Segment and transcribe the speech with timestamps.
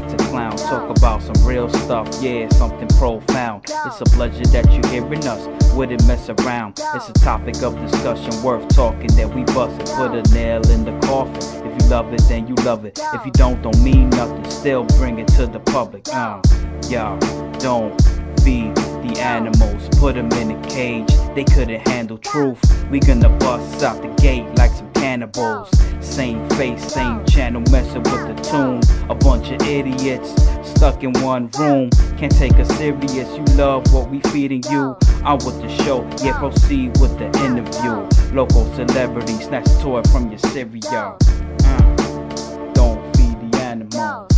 [0.00, 2.08] like to clown, talk about some real stuff.
[2.20, 3.64] Yeah, something profound.
[3.86, 5.46] It's a pleasure that you're hearing us.
[5.74, 6.80] Wouldn't mess around.
[6.94, 10.84] It's a topic of discussion worth talking that we bust and put a nail in
[10.84, 11.36] the coffin.
[11.66, 12.98] If you love it, then you love it.
[13.14, 14.48] If you don't, don't mean nothing.
[14.50, 16.06] Still bring it to the public.
[16.08, 16.40] Uh,
[16.88, 17.18] y'all
[17.58, 18.00] don't
[18.42, 19.88] feed the animals.
[19.98, 21.08] Put them in a cage.
[21.34, 22.60] They couldn't handle truth.
[22.88, 25.70] We gonna bust out the gate like some cannibals.
[26.00, 28.80] Same face, same channel, messing with the tune.
[29.08, 30.30] A bunch of idiots
[30.68, 31.88] stuck in one room.
[32.18, 33.28] Can't take us serious.
[33.38, 34.98] You love what we feeding you.
[35.24, 36.06] I'm with the show.
[36.22, 37.94] Yeah, proceed with the interview.
[38.36, 41.16] Local celebrity snatch toy from your cereal.
[41.64, 44.28] Uh, don't feed the animals.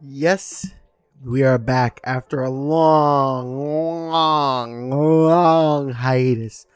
[0.00, 0.66] Yes,
[1.24, 6.66] we are back after a long, long, long hiatus.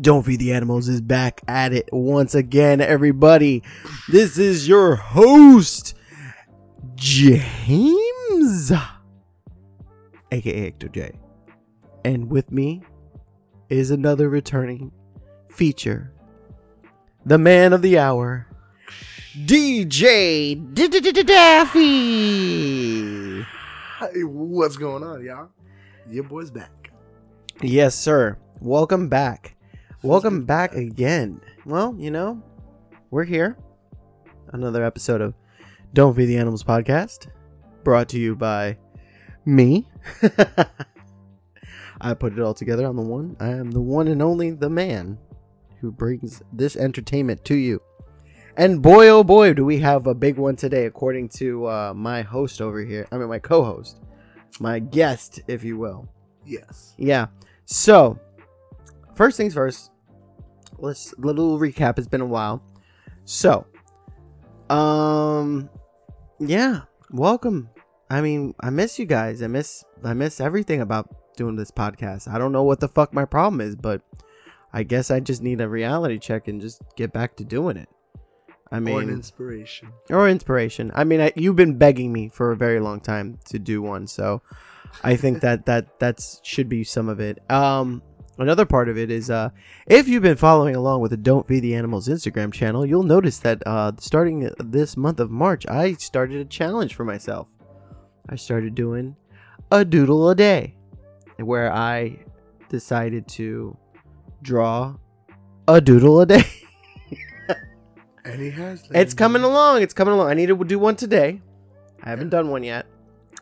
[0.00, 3.62] Don't Feed the Animals is back at it once again, everybody.
[4.08, 5.94] This is your host,
[6.94, 8.72] James,
[10.32, 11.12] aka Hector J.
[12.04, 12.82] And with me
[13.68, 14.90] is another returning
[15.50, 16.12] feature,
[17.24, 18.48] the man of the hour,
[19.36, 20.74] DJ
[21.26, 23.23] Daffy.
[24.12, 25.48] What's going on, y'all?
[26.10, 26.90] Your boy's back.
[27.62, 28.36] Yes, sir.
[28.60, 29.56] Welcome back.
[30.02, 31.40] Welcome back again.
[31.64, 32.42] Well, you know,
[33.10, 33.56] we're here.
[34.52, 35.34] Another episode of
[35.94, 37.28] Don't Feed the Animals podcast,
[37.82, 38.76] brought to you by
[39.46, 39.88] me.
[42.00, 42.84] I put it all together.
[42.84, 43.36] I'm the one.
[43.40, 45.16] I am the one and only the man
[45.80, 47.80] who brings this entertainment to you.
[48.56, 52.22] And boy, oh boy, do we have a big one today, according to uh, my
[52.22, 53.04] host over here.
[53.10, 54.00] I mean, my co host,
[54.60, 56.08] my guest, if you will.
[56.44, 56.94] Yes.
[56.96, 57.26] Yeah.
[57.64, 58.16] So,
[59.16, 59.90] first things first,
[60.78, 61.98] let's little recap.
[61.98, 62.62] It's been a while.
[63.24, 63.66] So,
[64.70, 65.68] um,
[66.38, 67.70] yeah, welcome.
[68.08, 69.42] I mean, I miss you guys.
[69.42, 72.28] I miss I miss everything about doing this podcast.
[72.28, 74.02] I don't know what the fuck my problem is, but
[74.72, 77.88] I guess I just need a reality check and just get back to doing it.
[78.70, 79.92] I mean, or an inspiration.
[80.10, 80.90] or inspiration.
[80.94, 84.06] I mean, I, you've been begging me for a very long time to do one,
[84.06, 84.42] so
[85.02, 87.38] I think that that that's should be some of it.
[87.50, 88.02] Um,
[88.38, 89.50] another part of it is uh,
[89.86, 93.38] if you've been following along with the Don't Feed the Animals Instagram channel, you'll notice
[93.40, 97.48] that uh, starting this month of March, I started a challenge for myself.
[98.28, 99.16] I started doing
[99.70, 100.74] a doodle a day,
[101.36, 102.18] where I
[102.70, 103.76] decided to
[104.42, 104.96] draw
[105.68, 106.44] a doodle a day.
[108.24, 108.88] And he has.
[108.90, 109.82] It's coming along.
[109.82, 110.28] It's coming along.
[110.30, 111.42] I need to do one today.
[112.02, 112.86] I haven't done one yet,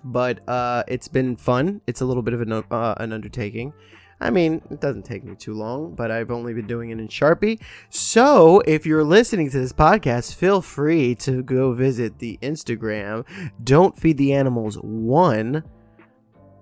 [0.04, 1.81] but uh, it's been fun.
[1.87, 3.72] It's a little bit of an, uh, an undertaking.
[4.21, 7.09] I mean, it doesn't take me too long, but I've only been doing it in
[7.09, 7.60] Sharpie.
[7.91, 13.26] So if you're listening to this podcast, feel free to go visit the Instagram.
[13.65, 15.65] Don't feed the animals one.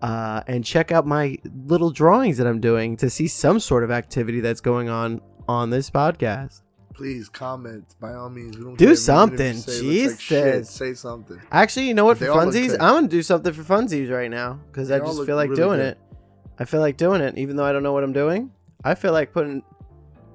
[0.00, 1.36] Uh, and check out my
[1.66, 5.68] little drawings that I'm doing to see some sort of activity that's going on on
[5.68, 6.62] this podcast.
[6.94, 8.58] Please comment by all means.
[8.58, 9.56] We don't Do care, even if you something.
[9.56, 11.40] it like shit, say something.
[11.50, 12.18] Actually, you know what?
[12.18, 12.72] For They look funsies.
[12.72, 15.78] I'm gonna do something for funsies right now because I just feel like really doing
[15.78, 15.86] good.
[15.92, 15.98] it.
[16.58, 18.52] I feel like doing it, even though I don't know what I'm doing.
[18.84, 19.62] I feel like putting.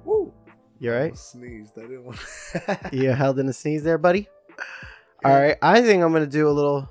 [0.04, 0.32] Woo!
[0.78, 1.02] You I right?
[1.04, 1.78] almost Sneezed.
[1.78, 2.18] I didn't want.
[2.92, 4.28] You held in a sneeze there, buddy.
[5.24, 6.88] All right, I think I'm gonna do a little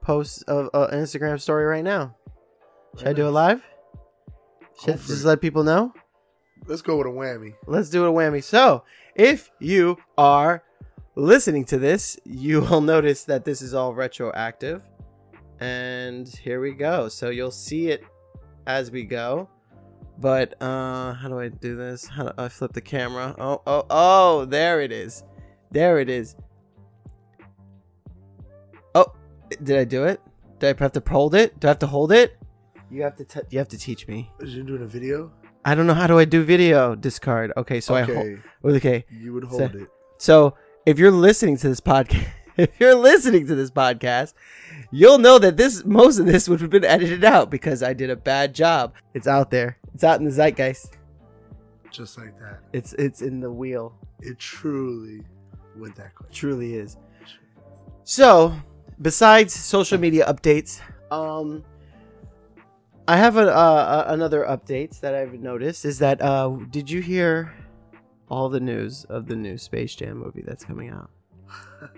[0.00, 2.16] post of uh, an Instagram story right now.
[2.98, 3.62] Should I do it live?
[4.84, 5.92] Should just let people know?
[6.66, 7.54] Let's go with a whammy.
[7.66, 8.42] Let's do it a whammy.
[8.42, 8.84] So,
[9.14, 10.62] if you are
[11.14, 14.82] listening to this, you will notice that this is all retroactive.
[15.60, 17.08] And here we go.
[17.08, 18.04] So you'll see it
[18.66, 19.48] as we go.
[20.18, 22.06] But uh how do I do this?
[22.06, 23.34] How do I flip the camera?
[23.38, 25.24] Oh, oh, oh, there it is.
[25.70, 26.36] There it is.
[28.94, 29.12] Oh,
[29.62, 30.20] did I do it?
[30.60, 31.58] Did I have to hold it?
[31.58, 32.36] Do I have to hold it?
[32.90, 34.30] You have to t- you have to teach me.
[34.40, 35.32] Is you doing a video?
[35.64, 37.52] I don't know how do I do video discard.
[37.56, 38.38] Okay, so I okay.
[38.62, 38.76] hold.
[38.76, 39.88] Okay, you would So- hold it.
[40.18, 40.54] so
[40.86, 42.26] if you're listening to this podcast,
[42.56, 44.34] if you're listening to this podcast,
[44.90, 48.10] you'll know that this most of this would have been edited out because I did
[48.10, 48.92] a bad job.
[49.14, 49.78] It's out there.
[49.94, 50.98] It's out in the zeitgeist.
[51.90, 52.60] Just like that.
[52.72, 53.94] It's it's in the wheel.
[54.20, 55.22] It truly
[55.76, 56.30] went that quick.
[56.32, 56.96] truly is.
[58.04, 58.54] So,
[59.00, 61.64] besides social media updates, um,
[63.06, 67.54] I have a, uh, another update that I've noticed is that uh, did you hear
[68.28, 71.10] all the news of the new Space Jam movie that's coming out?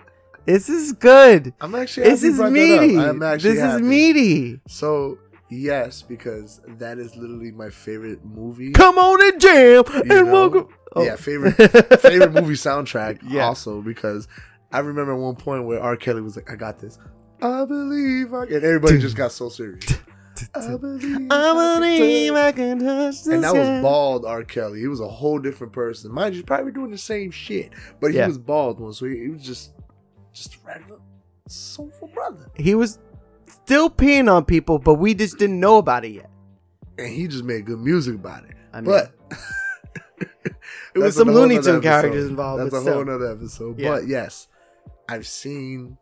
[0.46, 1.54] this is good.
[1.60, 2.10] I'm actually.
[2.10, 2.80] This is brought that up.
[2.80, 2.98] meaty.
[2.98, 3.50] I'm actually.
[3.50, 3.84] This is happy.
[3.84, 4.60] meaty.
[4.66, 5.18] So
[5.48, 8.72] Yes, because that is literally my favorite movie.
[8.72, 10.24] Come on and jam you and know?
[10.24, 10.68] welcome.
[10.94, 11.04] Oh.
[11.04, 11.52] Yeah, favorite
[12.00, 13.20] favorite movie soundtrack.
[13.22, 13.46] Yeah.
[13.46, 14.26] Also because
[14.72, 15.96] I remember one point where R.
[15.96, 16.98] Kelly was like, "I got this."
[17.40, 18.44] I believe I.
[18.44, 19.84] And everybody just got so serious.
[20.54, 21.26] I believe.
[21.30, 24.42] I believe I can touch the and that was bald R.
[24.44, 24.80] Kelly.
[24.80, 26.12] He was a whole different person.
[26.12, 28.26] Mind you, probably doing the same shit, but he Yeah.
[28.28, 29.72] was bald one, so he, he was just
[30.32, 30.98] just a regular
[31.48, 32.50] soulful brother.
[32.56, 32.98] He was
[33.46, 36.30] still peeing on people, but we just didn't know about it yet.
[36.98, 38.54] And he just made good music about it.
[38.72, 39.12] I mean, but
[40.94, 42.94] It was that's some a whole Looney nother Tune characters involved, That's but a still.
[42.94, 43.78] whole nother episode.
[43.78, 43.90] Yeah.
[43.90, 44.48] But yes,
[45.08, 45.98] I've seen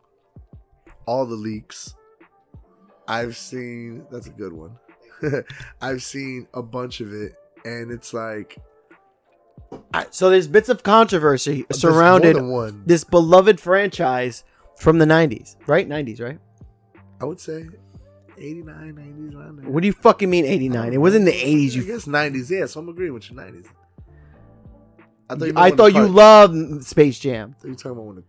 [1.05, 1.95] all the leaks.
[3.07, 4.77] I've seen that's a good one.
[5.81, 8.57] I've seen a bunch of it, and it's like
[10.11, 12.83] so there's bits of controversy surrounded one.
[12.85, 14.43] this beloved franchise
[14.77, 15.87] from the 90s, right?
[15.87, 16.39] 90s, right?
[17.21, 17.67] I would say
[18.37, 19.69] 89, 90s, around there.
[19.69, 20.93] What do you fucking mean 89?
[20.93, 21.71] It wasn't the 80s.
[21.71, 22.49] I You, guess 90s.
[22.49, 23.37] Yeah, so I'm agreeing with you.
[23.37, 23.67] 90s.
[25.29, 27.55] I thought you, I thought you loved Space Jam.
[27.57, 28.23] I thought you talking about when the.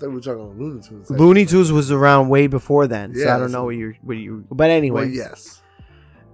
[0.00, 1.10] We were talking about Looney Tunes.
[1.10, 4.16] Looney Tunes was around way before then, so Yeah, I don't know what you what
[4.16, 4.44] you.
[4.50, 5.62] But anyway, Well, yes.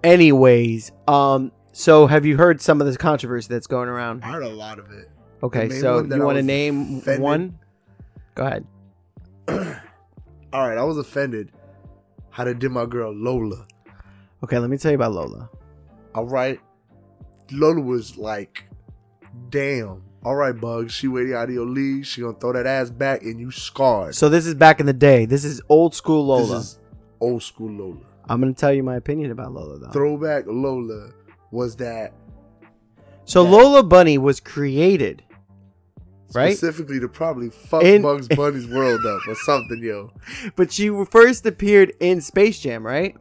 [0.02, 4.24] anyways, um, so have you heard some of this controversy that's going around?
[4.24, 5.08] I heard a lot of it.
[5.42, 7.58] Okay, so you want to name offended- one?
[8.34, 8.66] Go ahead.
[10.52, 11.52] All right, I was offended
[12.30, 13.66] how they did my girl Lola.
[14.42, 15.48] Okay, let me tell you about Lola.
[16.14, 16.58] All right,
[17.52, 18.64] Lola was like,
[19.50, 22.04] "Damn, all right, Bugs, she way out of your league.
[22.04, 24.92] She gonna throw that ass back, and you scarred." So this is back in the
[24.92, 25.24] day.
[25.24, 26.58] This is old school Lola.
[26.58, 26.78] This is
[27.20, 27.96] old school Lola.
[28.28, 29.90] I'm gonna tell you my opinion about Lola though.
[29.90, 31.10] Throwback Lola
[31.50, 32.12] was that
[33.24, 33.50] so Yeah.
[33.50, 35.22] Lola Bunny was created,
[36.34, 36.56] right?
[36.56, 40.10] specifically to probably fuck In- Bugs Bunny's world up or something, yo.
[40.56, 43.16] But she first appeared in Space Jam, right?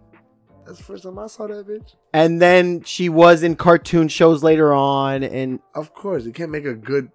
[0.69, 1.95] That's the first time I saw that bitch.
[2.13, 6.65] And then she was in cartoon shows later on, and Of course, you can't make
[6.65, 7.09] a good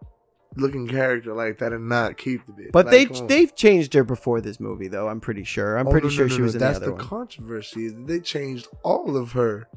[0.56, 2.72] looking character like that and not keep the bitch.
[2.72, 5.08] but Like, they they've changed her before this movie, though.
[5.08, 5.76] I'm pretty sure.
[5.76, 7.06] I'm Oh, pretty sure she was in That's the other the one.
[7.08, 7.86] controversy.
[7.86, 9.68] is They changed all of her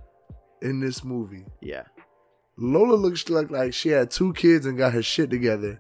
[0.62, 1.46] in this movie.
[1.62, 1.84] yeah.
[2.60, 5.80] Lola looks like like she had two kids and got her shit together,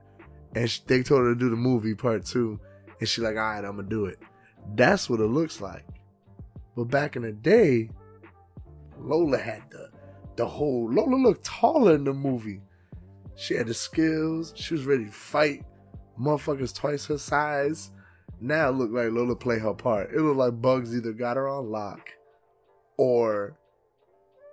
[0.55, 2.59] and sh they told her to do the movie part two,
[2.99, 4.19] and she like, all right, I'm gonna do it.
[4.75, 5.83] That's what it looks like.
[6.77, 7.89] But back in the day,
[8.99, 9.89] Lola had the
[10.35, 10.87] the whole.
[10.93, 12.61] Lola looked taller in the movie.
[13.35, 14.53] She had the skills.
[14.55, 15.65] She was ready to fight
[16.19, 17.91] motherfuckers twice her size.
[18.39, 20.11] Now it looked like Lola played her part.
[20.13, 22.11] It looked like Bugs either got her on lock,
[22.97, 23.57] or,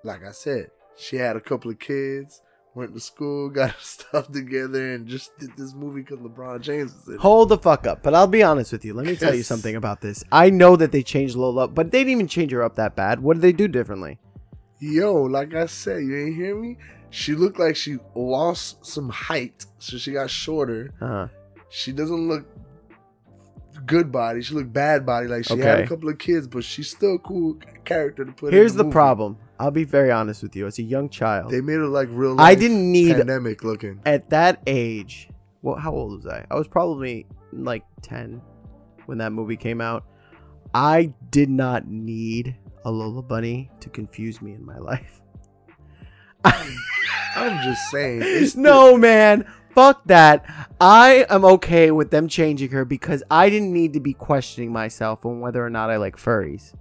[0.03, 2.41] like I said, she had a couple of kids,
[2.75, 7.09] went to school, got stuff together, and just did this movie because LeBron James was
[7.09, 7.21] in it.
[7.21, 8.03] Hold the fuck up.
[8.03, 8.95] But I'll be honest with you.
[8.95, 10.25] Let me tell you something about this.
[10.33, 13.21] I know that they changed Lola, but they didn't even change her up that bad.
[13.21, 14.19] What did they do differently?
[14.81, 16.77] Yo, like I said, you ain't hear me?
[17.11, 20.93] She looked like she lost some height, so she got shorter.
[21.01, 21.29] Uh,
[21.71, 22.45] She doesn't look
[23.87, 24.43] good body.
[24.43, 25.29] She looked bad body.
[25.29, 28.53] Like she had a couple of kids, but she's still a cool character to put.
[28.53, 28.93] here's the movie.
[28.93, 29.37] problem.
[29.59, 30.67] I'll be very honest with you.
[30.67, 32.41] As a young child, They made her like real.
[32.41, 34.01] I didn't need- pandemic looking.
[34.05, 35.29] at that age,
[35.63, 36.45] well, how old was I?
[36.51, 38.41] I was probably like 10
[39.07, 40.05] when that movie came out.
[40.75, 45.21] I did not need a Lola Bunny to confuse me in my life.
[46.45, 48.21] I'm just saying.
[48.25, 49.47] It's no, man.
[49.75, 50.45] Fuck that.
[50.81, 55.25] I am okay with them changing her because I didn't need to be questioning myself
[55.27, 56.75] on whether or not I like furries.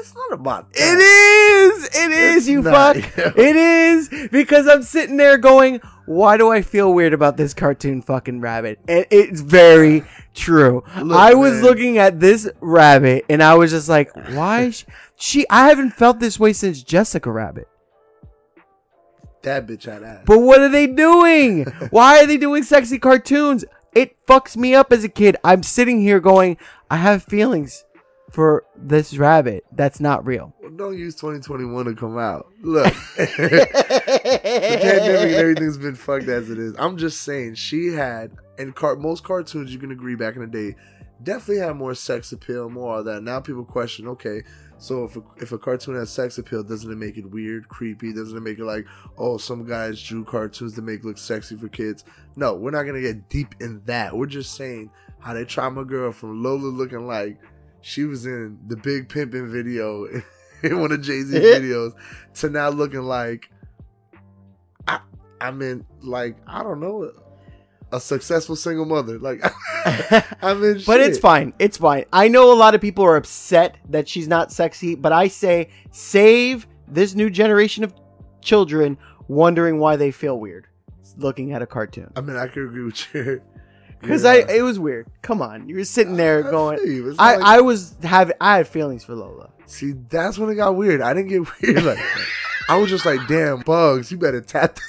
[0.00, 1.74] It's not about It that.
[1.76, 1.84] is.
[1.84, 2.96] It is, It's you fuck.
[3.16, 3.32] yo.
[3.36, 8.00] It is because I'm sitting there going, why do I feel weird about this cartoon
[8.00, 8.80] fucking rabbit?
[8.88, 10.04] And it's very
[10.34, 10.82] true.
[11.02, 11.62] Look, I was man.
[11.62, 14.70] looking at this rabbit and I was just like, why?
[15.16, 17.68] She, she I haven't felt this way since Jessica Rabbit.
[19.42, 20.22] That bitch had ass.
[20.24, 21.64] But what are they doing?
[21.90, 23.64] Why are they doing sexy cartoons?
[23.94, 25.36] It fucks me up as a kid.
[25.44, 26.56] I'm sitting here going,
[26.90, 27.84] I have feelings
[28.30, 29.64] for this rabbit.
[29.72, 30.54] That's not real.
[30.60, 32.46] Well, don't use 2021 to come out.
[32.62, 33.68] Look, the
[34.82, 36.74] pandemic and everything's been fucked as it is.
[36.78, 40.46] I'm just saying, she had, and car- most cartoons, you can agree back in the
[40.46, 40.76] day,
[41.22, 43.22] definitely had more sex appeal, more of that.
[43.22, 44.42] Now people question, okay,
[44.78, 48.14] so if a, if a cartoon has sex appeal, doesn't it make it weird, creepy?
[48.14, 48.86] Doesn't it make it like,
[49.18, 52.04] oh, some guys drew cartoons to make look sexy for kids?
[52.36, 54.16] No, we're not gonna get deep in that.
[54.16, 57.38] We're just saying how they try my girl from Lola looking like
[57.80, 60.04] she was in the Big Pimpin' video
[60.62, 61.92] in one of Jay Z's videos
[62.34, 63.50] to now looking like
[64.86, 65.00] I
[65.40, 67.10] I mean like I don't know
[67.92, 69.18] a successful single mother.
[69.18, 69.42] Like
[70.42, 71.52] I mean, But it's fine.
[71.58, 72.04] It's fine.
[72.12, 75.70] I know a lot of people are upset that she's not sexy, but I say
[75.90, 77.94] save this new generation of
[78.40, 80.66] children wondering why they feel weird
[81.16, 82.12] looking at a cartoon.
[82.16, 83.42] I mean, I could agree with you.
[84.00, 84.30] Because Yeah.
[84.30, 85.06] I it was weird.
[85.22, 85.68] Come on.
[85.68, 87.14] You were sitting there I going you.
[87.18, 89.50] I, like- I was having I had feelings for Lola.
[89.66, 89.92] see.
[90.08, 91.00] That's when it got weird.
[91.00, 91.98] I didn't get weird like.
[92.68, 94.12] I was just like, damn, bugs.
[94.12, 94.76] You better tap.
[94.76, 94.82] that."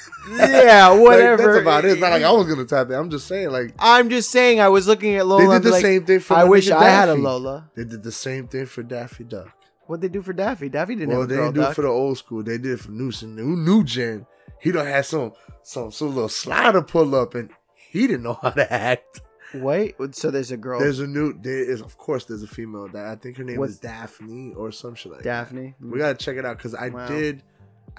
[0.64, 1.52] Yeah, Like, whatever.
[1.54, 1.92] that's about it.
[1.92, 2.98] It's not like I was gonna tap that.
[2.98, 5.70] I'm just saying, like I'm just saying I was looking at Lola they did the
[5.72, 6.34] like, same thing for.
[6.34, 7.68] I wish I had a Lola.
[7.74, 9.48] They did the same thing for Daffy Duck.
[9.88, 10.68] What'd they do for Daffy?
[10.68, 12.42] Daffy didn't well, have a they didn't do it for the old school.
[12.44, 14.26] They did it for new new new gen.
[14.60, 15.32] He don't have some
[15.64, 17.50] some some little slider pull up, and
[17.92, 19.20] he didn't know how to act.
[19.54, 21.34] Wait, so there's a girl There's a new.
[21.34, 24.54] There is of course there's a female that I think her name What's- is Daphne
[24.56, 25.28] or some shit like that.
[25.50, 25.74] Daphne.
[25.80, 27.06] We gotta check it out because I Wow.
[27.06, 27.42] did,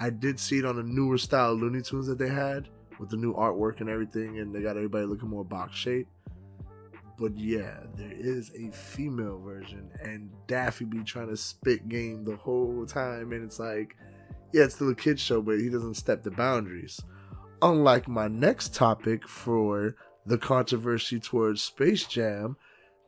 [0.00, 3.16] I did see it on a newer style Looney Tunes that they had with the
[3.16, 6.08] new artwork and everything, and they got everybody looking more box shape.
[7.16, 12.34] But yeah, there is a female version, and Daffy be trying to spit game the
[12.34, 13.96] whole time, and it's like,
[14.52, 17.00] yeah, it's still a kid show, but he doesn't step the boundaries.
[17.62, 19.94] Unlike my next topic for
[20.26, 22.56] the controversy towards Space Jam,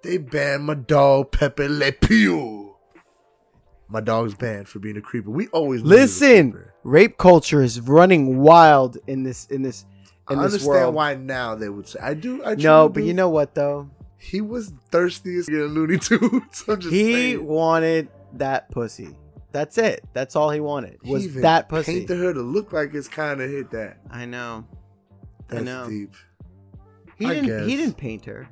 [0.03, 2.75] they banned my dog Pepe Le Pew.
[3.89, 5.31] My dog's banned for being a creeper.
[5.31, 9.63] We always knew he was a Listen, rape culture is running wild in this in
[9.63, 9.85] this
[10.29, 10.95] in I this understand world.
[10.95, 12.01] why now they would say.
[12.03, 12.43] I do.
[12.45, 13.07] I no, but do.
[13.07, 13.91] you know what though?
[14.19, 16.65] he was thirstiest in Looney Tunes.
[16.91, 17.47] He saying.
[17.47, 19.15] wanted that pussy.
[19.57, 20.05] That's it.
[20.13, 20.99] That's all he wanted.
[21.03, 22.01] He Was even that pussy?
[22.01, 23.97] Painted her to look like it's kind of hit that.
[24.11, 24.67] I know.
[25.49, 25.89] That's know.
[25.89, 26.13] deep.
[27.17, 27.47] He I didn't.
[27.47, 27.67] guess.
[27.67, 28.47] He didn't paint her.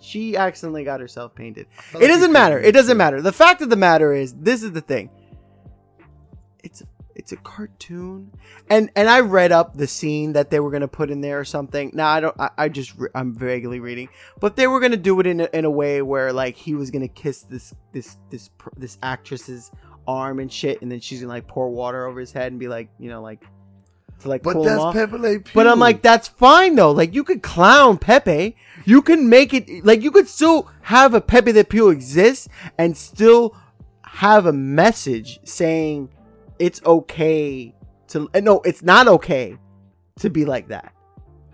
[0.00, 1.66] She accidentally got herself painted.
[1.94, 2.60] It like doesn't matter.
[2.60, 3.22] It doesn't matter.
[3.22, 5.08] The fact of the matter is, this is the thing.
[6.62, 6.84] It's a,
[7.14, 8.30] it's a cartoon,
[8.68, 11.46] and and I read up the scene that they were gonna put in there or
[11.46, 11.90] something.
[11.94, 12.38] Now I don't.
[12.38, 14.10] I, I just re- I'm vaguely reading,
[14.40, 16.90] but they were gonna do it in a, in a way where like he was
[16.90, 19.70] gonna kiss this this this this actress's
[20.06, 22.68] arm and shit, and then she's gonna like pour water over his head and be
[22.68, 23.44] like, you know, like
[24.20, 24.92] to like But that's.
[24.96, 25.52] Pepe Le Pew.
[25.54, 26.92] But I'm like, that's fine though.
[26.92, 28.56] Like, you could clown Pepe.
[28.84, 32.96] You can make it like you could still have a Pepe Le Pew exist and
[32.96, 33.56] still
[34.02, 36.10] have a message saying
[36.58, 37.74] it's okay
[38.08, 38.28] to.
[38.34, 39.56] uh, No, it's not okay
[40.20, 40.92] to be like that.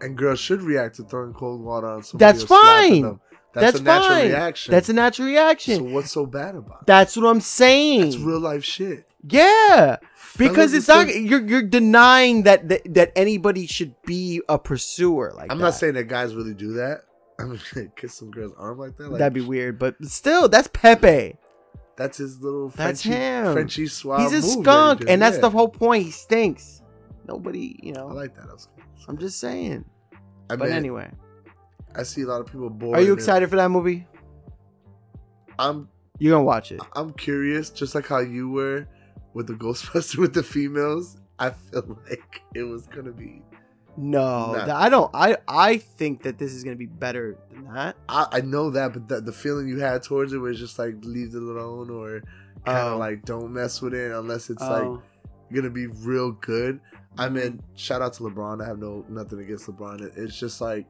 [0.03, 2.33] and girls should react to throwing cold water on somebody.
[2.33, 3.19] That's fine.
[3.53, 4.29] That's, That's, a natural fine.
[4.29, 4.71] reaction.
[4.71, 5.77] That's a natural reaction.
[5.77, 6.87] So what's so bad about it?
[6.87, 8.03] that's what I'm saying.
[8.03, 9.07] That's real life shit.
[9.29, 9.97] yeah.
[10.39, 15.51] Because it's not you're you're denying that, that that anybody should be a pursuer like
[15.51, 15.65] I'm that.
[15.65, 17.03] not saying that guys really do that.
[17.41, 19.11] I'm gonna kiss some girl's arm like that.
[19.11, 21.37] Like, That'd be weird, but still, that's Pepe.
[21.97, 23.53] That's his little That's Frenchy, him.
[23.53, 25.41] Frenchy suave He's a skunk, and that's Yeah.
[25.43, 26.05] the whole point.
[26.05, 26.81] He stinks.
[27.27, 28.09] Nobody, you know.
[28.09, 28.49] I like that.
[28.49, 28.69] I, was,
[29.09, 29.85] I'm just saying.
[30.49, 31.11] I but mean, anyway,
[31.95, 32.99] I see a lot of people bored.
[32.99, 34.07] are you and excited for that movie?
[35.59, 36.81] I'm You're gonna watch it.
[36.95, 38.87] I'm curious, just like how you were
[39.35, 41.17] with the Ghostbuster with the females.
[41.39, 43.43] I feel like it was gonna be.
[43.97, 44.55] No.
[44.71, 45.11] I don't.
[45.15, 47.97] I I think that this is gonna be better than that.
[48.09, 50.95] I, I know that, but the, the feeling you had towards it was just like
[51.03, 52.23] leave it alone or
[52.65, 52.99] kind of Oh.
[52.99, 54.69] like don't mess with it unless it's Oh.
[54.71, 55.03] like
[55.55, 56.81] gonna be real good.
[57.19, 57.35] I mm-hmm.
[57.35, 58.63] mean, shout out to LeBron.
[58.63, 60.01] I have no nothing against LeBron.
[60.03, 60.87] It- It's just like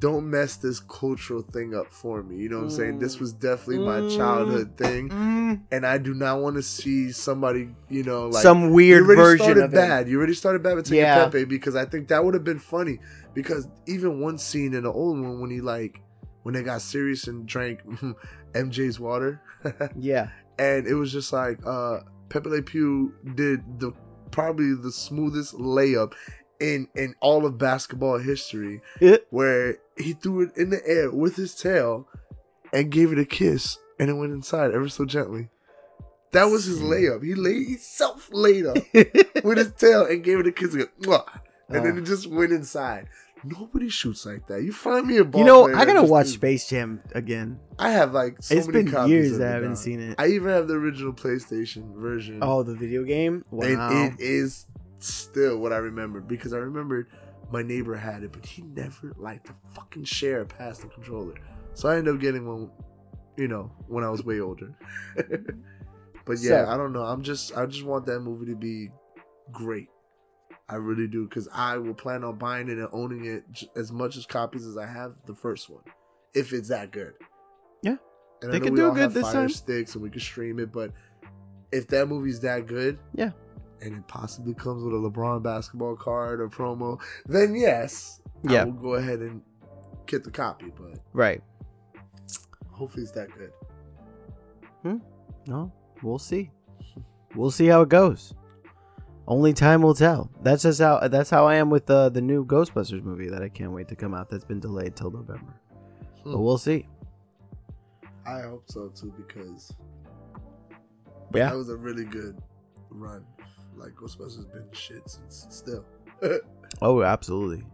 [0.00, 2.36] don't mess this cultural thing up for me.
[2.36, 2.98] You know what I'm saying?
[2.98, 3.20] This Mm.
[3.20, 4.16] was definitely my Mm.
[4.16, 8.70] childhood thing, Mm, and I do not want to see somebody, you know, like some
[8.72, 9.76] weird you already version started of it.
[9.76, 10.08] bad.
[10.08, 11.24] You already started bad with taking Yeah.
[11.26, 12.98] Pepe because I think that would have been funny.
[13.34, 16.00] Because even one scene in the old one when he like
[16.42, 17.80] when they got serious and drank
[18.54, 19.40] MJ's water,
[19.96, 20.28] Yeah.
[20.58, 23.92] and it was just like uh Pepe Le Pew did the
[24.30, 26.12] probably the smoothest layup
[26.60, 31.36] in in all of basketball history, It- where he threw it in the air with
[31.36, 32.08] his tail
[32.72, 35.48] and gave it a kiss, and it went inside ever so gently.
[36.32, 37.24] That was his layup.
[37.24, 38.76] He laid he self laid up
[39.44, 41.24] with his tail and gave it a kiss, and, go,
[41.68, 41.96] and then Uh.
[42.00, 43.08] it just went inside.
[43.42, 44.62] Nobody shoots like that.
[44.62, 45.40] You find me a ball.
[45.40, 47.58] you know, I gotta watch do- Space Jam again.
[47.78, 49.78] I have like so it's many been copies years that I haven't dog.
[49.78, 50.14] seen it.
[50.20, 52.40] I even have the original PlayStation version.
[52.42, 53.44] oh, the video game.
[53.50, 53.88] Wow.
[53.90, 54.66] And it is
[54.98, 57.06] still what I remember because I remembered
[57.52, 61.34] my neighbor had it, but he never liked to fucking share past the controller.
[61.74, 62.70] So I ended up getting one,
[63.36, 64.72] you know, when I was way older.
[65.16, 67.02] but yeah, So- I don't know.
[67.04, 68.90] I'm just, I just want that movie to be
[69.52, 69.88] great.
[70.68, 73.90] I really do because I will plan on buying it and owning it j- as
[73.90, 75.82] much as copies as I have the first one,
[76.32, 77.14] if it's that good.
[77.82, 77.96] Yeah.
[78.42, 79.48] and They I know could we do all good have this Fire time.
[79.48, 80.92] Sticks and we can stream it, but
[81.72, 83.30] if that movie's that good, Yeah.
[83.82, 88.64] And it possibly comes with a LeBron basketball card or promo, then yes, I Yeah.
[88.64, 89.42] will go ahead and
[90.06, 90.72] get the copy.
[90.76, 91.42] But Right.
[92.70, 93.52] hopefully it's that good.
[95.46, 95.72] No,
[96.02, 96.50] we'll see.
[97.34, 98.34] We'll see how it goes.
[99.26, 100.30] Only time will tell.
[100.42, 101.06] That's just how.
[101.08, 103.96] That's how I am with uh, the new Ghostbusters movie that I can't wait to
[103.96, 104.28] come out.
[104.28, 105.54] That's been delayed till November.
[106.24, 106.42] But Hmm.
[106.42, 106.88] we'll see.
[108.26, 109.72] I hope so too because
[111.32, 111.50] Yeah.
[111.50, 112.36] that was a really good
[112.90, 113.24] run.
[113.80, 115.84] Like Ghostbusters has been shit since still.
[116.82, 117.64] Oh, absolutely.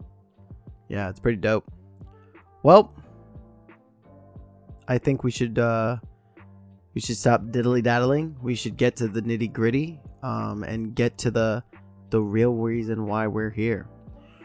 [0.89, 1.71] Yeah, it's pretty dope.
[2.63, 2.95] Well,
[4.89, 5.99] I think we should uh
[6.95, 8.37] we should stop diddly daddling.
[8.41, 11.63] We should get to the nitty gritty um and get to the
[12.09, 13.87] the real reason why we're here.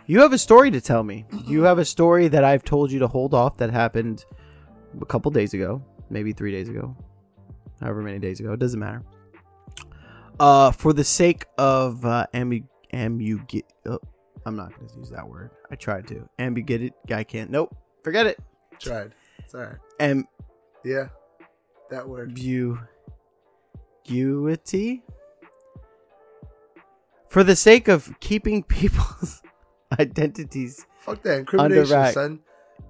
[0.05, 1.25] You have a story to tell me.
[1.47, 4.25] You have a story that I've told you to hold off that happened
[4.99, 6.97] a couple days ago, maybe 3 days ago.
[7.79, 9.03] However many days ago, it doesn't matter.
[10.39, 13.99] Uh for the sake of uh ambu ambu oh,
[14.45, 15.51] I'm not going to use that word.
[15.69, 16.27] I tried to.
[16.39, 16.91] Ambiguity.
[17.11, 17.51] I can't.
[17.51, 17.75] Nope.
[18.03, 18.39] Forget it.
[18.79, 19.13] Tried.
[19.47, 19.75] Sorry.
[19.99, 20.29] Ambiguity.
[20.83, 21.09] Yeah.
[21.91, 22.29] That word.
[24.07, 25.03] Ambiguity.
[27.29, 29.41] For the sake of keeping people's
[29.99, 32.39] identities, Fuck that incrimination, son.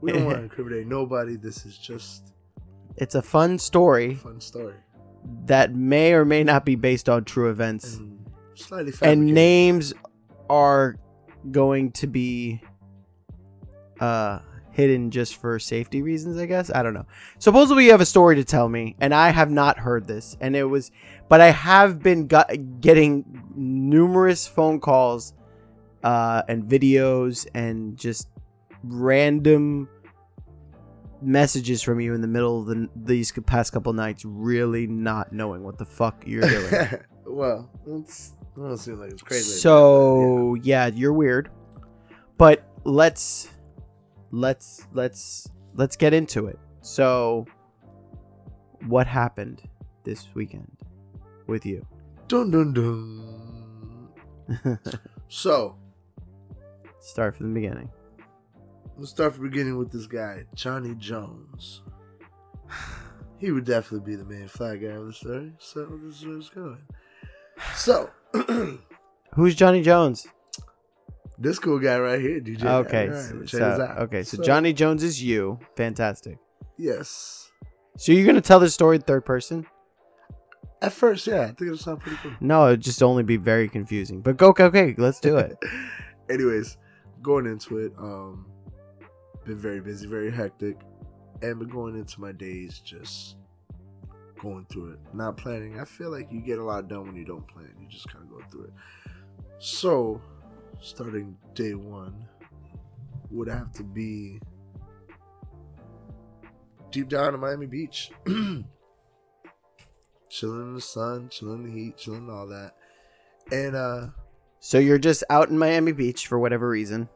[0.01, 1.35] We don't want to incriminate nobody.
[1.35, 2.33] This is just
[2.97, 4.75] it's a fun story fun story.
[5.45, 7.95] That may or may not be based on true events.
[7.95, 8.25] And
[8.55, 9.93] slightly and names
[10.49, 10.97] are
[11.49, 12.61] going to be
[13.99, 14.39] uh
[14.71, 16.71] hidden just for safety reasons i guess?
[16.73, 17.05] I don't know.
[17.39, 20.55] Supposedly you have a story to tell me and i have not heard this and
[20.55, 20.91] it was
[21.29, 22.49] but i have been got,
[22.79, 23.25] getting
[23.55, 25.33] numerous phone calls
[26.03, 28.29] uh and videos and just
[28.83, 29.89] random
[31.21, 35.63] messages from you in the middle of the, these past couple nights really not knowing
[35.63, 39.45] what the fuck you're doing well, it's, it don't seem like it's crazy.
[39.45, 41.49] like that, so uh, yeah, you're weird.
[42.37, 43.49] But let's
[44.31, 46.59] let's let's let's get into it.
[46.81, 47.45] So
[48.87, 49.61] what happened
[50.03, 50.75] this weekend
[51.47, 51.85] with you?
[52.27, 53.27] Dun dun dun.
[55.27, 55.77] So
[57.01, 57.89] Start from the beginning.
[59.01, 61.81] Let's start from beginning with this guy, Johnny Jones.
[63.39, 65.53] He would definitely be the main flag guy of the story.
[65.57, 66.83] So this is where it's going.
[67.73, 68.11] So
[69.33, 70.27] Who's Johnny Jones?
[71.39, 72.63] this cool guy right here, DJ.
[72.63, 73.97] Okay, right, so, out.
[73.97, 75.57] okay, so, Johnny Jones is you.
[75.75, 76.37] Fantastic.
[76.77, 77.51] Yes.
[77.97, 79.65] So you're gonna tell the story in third person?
[80.83, 82.33] At first, yeah, I think it'll sound pretty cool.
[82.39, 84.21] No, it'd just only be very confusing.
[84.21, 85.57] But go, okay, okay, let's do it.
[86.29, 86.77] Anyways,
[87.23, 88.45] going into it, um,
[89.45, 90.77] been very busy, very hectic,
[91.41, 93.35] and been going into my days just
[94.39, 95.79] going through it, not planning.
[95.79, 97.69] I feel like you get a lot done when you don't plan.
[97.79, 98.73] You just kind of go through it.
[99.59, 100.21] So,
[100.79, 102.27] starting day one
[103.29, 104.39] would have to be
[106.91, 108.65] deep down in Miami Beach, chilling
[110.61, 112.75] in the sun, chilling in the heat, chilling all that,
[113.51, 114.07] and uh.
[114.63, 117.09] So you're just out in Miami Beach for whatever reason.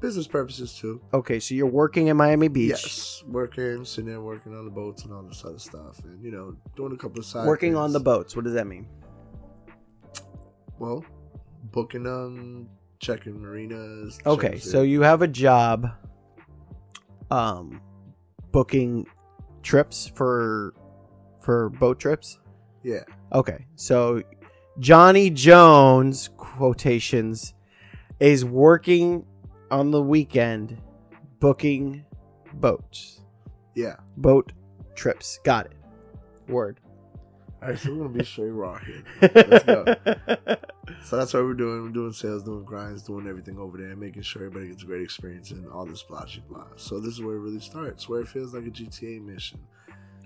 [0.00, 1.00] Business purposes too.
[1.12, 2.70] Okay, so you're working in Miami Beach.
[2.70, 6.30] Yes, working, sitting there working on the boats and all this other stuff, and you
[6.30, 7.46] know, doing a couple of side.
[7.46, 8.34] Working on the boats.
[8.36, 8.86] What does that mean?
[10.78, 11.04] Well,
[11.72, 12.68] booking them,
[13.00, 14.18] checking marinas.
[14.24, 15.90] Okay, checking so you have a job
[17.30, 17.80] um
[18.52, 19.06] booking
[19.62, 20.74] trips for
[21.40, 22.38] for boat trips.
[22.82, 23.66] yeah, Okay.
[23.76, 24.22] So
[24.78, 27.54] Johnny Jones quotations
[28.20, 29.24] is working
[29.70, 30.80] on the weekend
[31.40, 32.04] booking
[32.54, 33.20] boats.
[33.74, 33.96] yeah.
[34.16, 34.52] Boat
[34.94, 35.38] trips.
[35.44, 35.72] Got it.
[36.48, 36.80] Word.
[37.60, 39.02] All right, so we're gonna be straight raw here.
[39.20, 39.84] Let's go.
[41.04, 41.82] So that's what we're doing.
[41.82, 45.02] We're doing sales, doing grinds, doing everything over there, making sure everybody gets a great
[45.02, 46.66] experience and all this blah blah blah.
[46.76, 49.60] So this is where it really starts, where it feels like a GTA mission.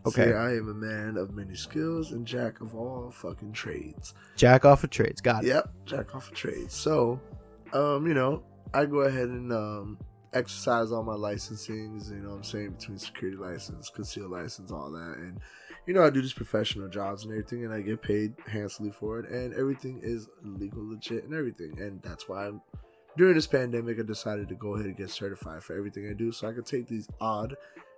[0.07, 0.27] Okay.
[0.27, 4.15] See, I am a man of many skills and jack of all fucking trades.
[4.37, 5.21] Jack off of trades.
[5.21, 5.49] Got it.
[5.49, 6.75] Yep, jack off of trades.
[6.75, 7.21] So,
[7.73, 9.99] um, you know, I go ahead and um
[10.35, 14.91] exercise all my licensings, you know what I'm saying, between security license, concealed license, all
[14.93, 15.17] that.
[15.19, 15.41] And
[15.87, 19.19] you know, I do these professional jobs and everything and I get paid handsomely for
[19.21, 21.75] it and everything is legal, legit and everything.
[21.79, 22.63] And that's why I'm
[23.19, 26.33] during this pandemic I decided to go ahead and get certified for everything I do
[26.33, 27.55] so I could take these odd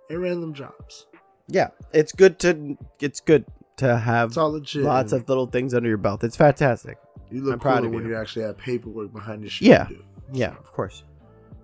[0.09, 1.05] and random jobs.
[1.47, 3.45] Yeah, it's good to it's good
[3.77, 4.83] to have It's all legit.
[4.83, 6.23] lots of little things under your belt.
[6.23, 6.97] It's fantastic.
[7.31, 8.09] you look I'm proud of when you.
[8.09, 9.87] you actually have paperwork behind the shit Yeah.
[10.33, 11.03] Yeah, of course.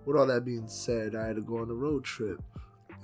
[0.05, 2.41] with all that being said, I had to go on a road trip.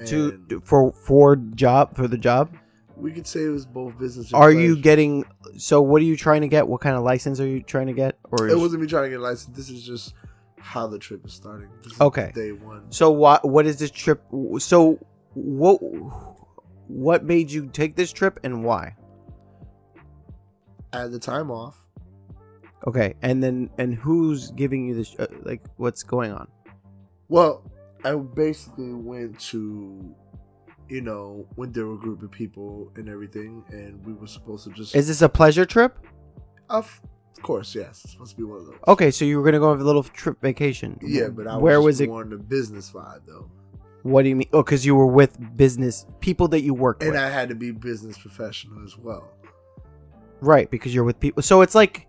[0.06, 2.56] To for for job for the job.
[2.96, 4.28] we could say it was both business.
[4.32, 5.26] And Are you getting?
[5.58, 6.68] So what are you trying to get?
[6.68, 8.18] What kind of license are you trying to get?
[8.30, 9.58] Or it wasn't me trying to get a license.
[9.58, 10.14] This is just
[10.60, 11.70] how the trip is starting.
[11.84, 12.32] This is Okay.
[12.36, 12.92] day one.
[12.92, 14.22] So what what is this trip?
[14.60, 15.00] So
[15.34, 15.80] what
[16.88, 18.96] what made you take this trip and why?
[20.94, 21.78] I had the time off.
[22.86, 25.16] Okay, and then and who's giving you this?
[25.18, 26.48] Uh, like, what's going on?
[27.30, 27.64] Well,
[28.06, 30.14] I basically went to,
[30.88, 34.66] you know, when there were a group of people and everything, and we were supposed
[34.66, 34.96] to just.
[34.96, 35.98] Is this a pleasure trip?
[36.70, 37.02] of
[37.42, 38.02] course, yes.
[38.04, 38.76] It's supposed to be one of those.
[38.88, 40.98] Okay, so you were gonna go on a little trip vacation.
[41.02, 42.10] Yeah, but I was where was it?
[42.10, 43.50] more on the business vibe though,
[44.04, 44.50] What do you mean?
[44.54, 47.50] Oh, because you were with business people that you work with, and with, I had
[47.50, 49.30] to be business professional as well.
[50.42, 50.70] right?
[50.70, 51.42] Because you're with people.
[51.44, 52.08] So it's like,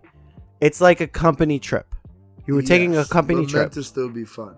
[0.61, 1.95] it's like a company trip.
[2.47, 3.61] You were taking a company but trip.
[3.63, 4.55] meant to still be fun,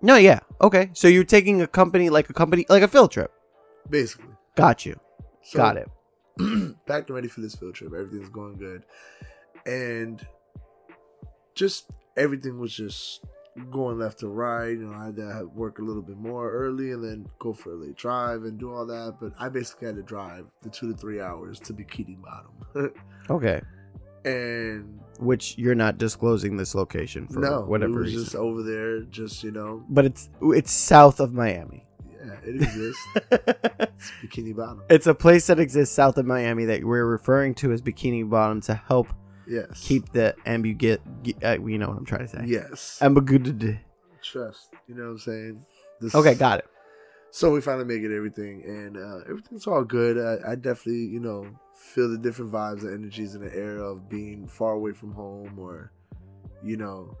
[0.00, 0.90] No, yeah, okay.
[0.92, 3.32] So you're taking a company like a company like a field trip.
[3.90, 4.32] basically.
[4.54, 4.98] Got you.
[5.42, 5.88] So, Got it.
[6.86, 7.92] packed and ready for this field trip.
[7.92, 8.84] Everything's going good,
[9.66, 10.24] and
[11.54, 13.24] just everything was just
[13.70, 14.70] going left to right.
[14.70, 17.72] You know, I had to work a little bit more early and then go for
[17.72, 19.16] a late drive and do all that.
[19.20, 22.92] But I basically had to drive the two to three hours to Bikini Bottom,
[23.30, 23.60] Okay.
[24.26, 28.24] And Which you're not disclosing this location for no, whatever it was reason.
[28.24, 31.86] just over there, just you know, but it's it's south of Miami.
[32.10, 33.02] yeah, it exists.
[33.30, 34.82] it's Bikini Bottom.
[34.90, 38.60] it's a place that exists south of Miami that we're referring to as Bikini Bottom
[38.62, 39.08] to help
[39.48, 40.98] Yes, keep the ambiguous.
[41.42, 42.42] Uh, you know what I'm trying to say.
[42.46, 43.78] yes, Ambiguity.
[44.22, 44.70] trust.
[44.88, 45.66] You know what I'm saying?
[46.00, 46.66] This Okay, got it.
[47.30, 50.18] So we finally make it everything, and uh, everything's all good.
[50.18, 54.08] I, I definitely, you know, feel the different vibes and energies in the air of
[54.08, 55.92] being far away from home, or,
[56.64, 57.16] you know,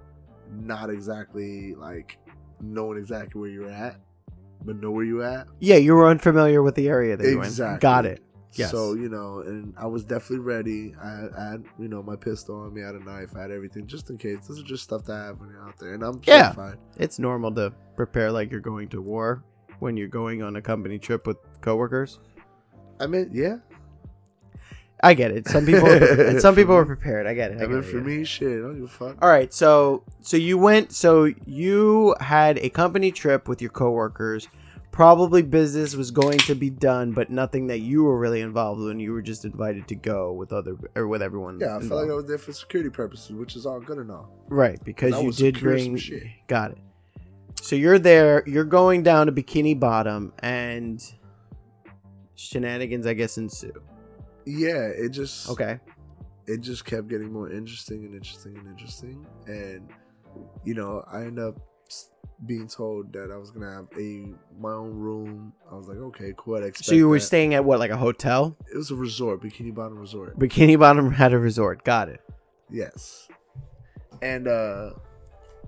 [0.50, 2.18] not exactly like
[2.60, 4.00] knowing exactly where you're at,
[4.64, 5.46] but know where you're at.
[5.60, 7.44] Yeah, you were unfamiliar with the area that you were.
[7.44, 7.80] Exactly.
[7.80, 8.22] Got it.
[8.54, 8.70] Yes.
[8.70, 10.94] So you know, and I was definitely ready.
[11.02, 13.42] I had, I had, you know, my pistol on me, I had a knife, I
[13.42, 14.46] had everything just in case.
[14.48, 16.52] This is just stuff to have when you're out there, and I'm Yeah.
[16.52, 16.78] certified.
[16.96, 19.44] It's normal to prepare like you're going to war
[19.80, 22.18] when you're going on a company trip with coworkers.
[22.98, 23.56] I mean, yeah.
[25.02, 25.46] I get it.
[25.48, 27.26] Some people and some people are prepared.
[27.26, 27.54] I get it.
[27.54, 29.16] I I get mean, it, for me, shit, I don't give a fuck.
[29.22, 34.48] All right, so so you went so you had a company trip with your coworkers.
[34.92, 38.98] Probably business was going to be done, but nothing that you were really involved in.
[38.98, 41.60] You were just invited to go with other or with everyone.
[41.60, 44.10] Yeah, I felt like I was there for security purposes, which is all good and
[44.10, 44.30] all.
[44.48, 45.96] right because you did bring.
[45.98, 46.22] shit.
[46.48, 46.78] Got it.
[47.60, 48.42] So you're there.
[48.46, 51.02] You're going down to Bikini Bottom, and
[52.34, 53.72] shenanigans, I guess, ensue.
[54.46, 55.80] Yeah, it just Okay.
[56.46, 59.88] it just kept getting more interesting and interesting and interesting, and
[60.64, 61.56] you know, I end up
[62.44, 65.52] being told that I was gonna have a my own room.
[65.70, 66.56] I was like, okay, cool.
[66.56, 67.24] Expect So you were that.
[67.24, 68.56] staying at what, like a hotel?
[68.72, 70.38] It was a resort, Bikini Bottom Resort.
[70.38, 71.82] Bikini Bottom had a resort.
[71.84, 72.20] Got it.
[72.70, 73.28] Yes,
[74.22, 74.90] and uh,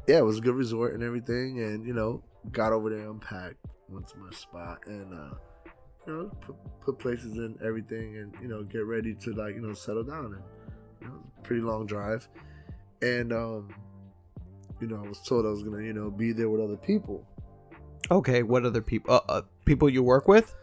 [0.06, 3.56] yeah, it was a good resort and everything, and you know, got over there, unpacked,
[3.88, 5.34] went to my spot, and uh,
[6.08, 9.60] you know, put, put places in everything, and you know, get ready to like you
[9.60, 10.42] know settle down, and
[11.00, 12.26] you know, it was a pretty long drive,
[13.02, 13.68] and um,
[14.80, 17.26] you know, I was told I was gonna you know be there with other people.
[18.10, 18.42] Okay.
[18.42, 19.14] What other people?
[19.14, 20.54] Uh, uh, people you work with?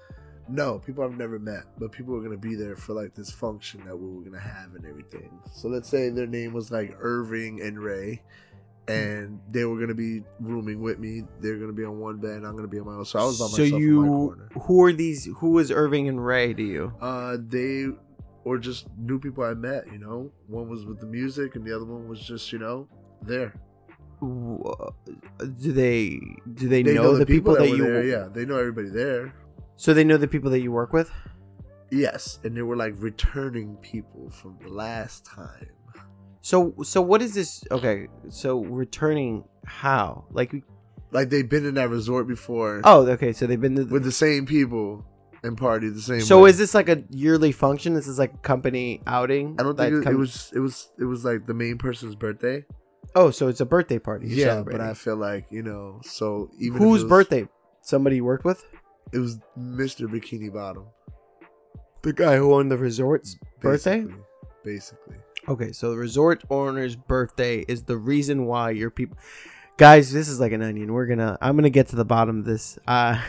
[0.47, 3.84] No, people I've never met, but people were gonna be there for like this function
[3.86, 5.29] that we were gonna have and everything.
[5.53, 8.21] So let's say their name was like Irving and Ray,
[8.88, 11.24] and they were gonna be rooming with me.
[11.39, 13.06] They're gonna be on one bed, and I'm gonna be on my own.
[13.06, 14.50] So I was by so myself So you, in my corner.
[14.62, 15.30] who are these?
[15.38, 16.93] Who is Irving and Ray to you?
[17.02, 17.88] Uh, they
[18.43, 19.91] or just new people I met.
[19.91, 22.88] You know, one was with the music, and the other one was just you know
[23.21, 23.54] there.
[24.21, 26.19] Do they
[26.54, 27.84] do they, They know, the people, that, were you?
[27.84, 28.04] there.
[28.06, 29.34] Yeah, they know everybody there.
[29.76, 31.12] So they know the people that you work with.
[31.91, 35.67] Yes, and they were like returning people from the last time.
[36.45, 37.63] So so what is this?
[37.71, 40.25] Okay, so returning how?
[40.29, 40.63] Like we-
[41.12, 42.81] Like they've been in that resort before.
[42.84, 45.03] oh okay, so they've been to with the same people
[45.41, 46.51] and party the same So way.
[46.51, 47.95] is this like a yearly function?
[47.95, 49.55] This is like a company outing.
[49.58, 52.63] I don't think it, it was it was it was like the main person's birthday.
[53.15, 54.27] Oh, so it's a birthday party.
[54.27, 57.47] Yeah, but I feel like you know, so even whose was- birthday?
[57.81, 58.63] Somebody you worked with?
[59.13, 60.08] It was Mr.
[60.08, 60.86] Bikini Bottom.
[62.03, 64.05] The guy who owned the resort's birthday.
[64.63, 65.17] Basically.
[65.47, 69.17] Okay, so the resort owner's birthday is the reason why your people
[69.77, 70.93] Guys, this is like an onion.
[70.93, 72.79] We're to I'm going to get to the bottom of this.
[72.88, 73.21] Uh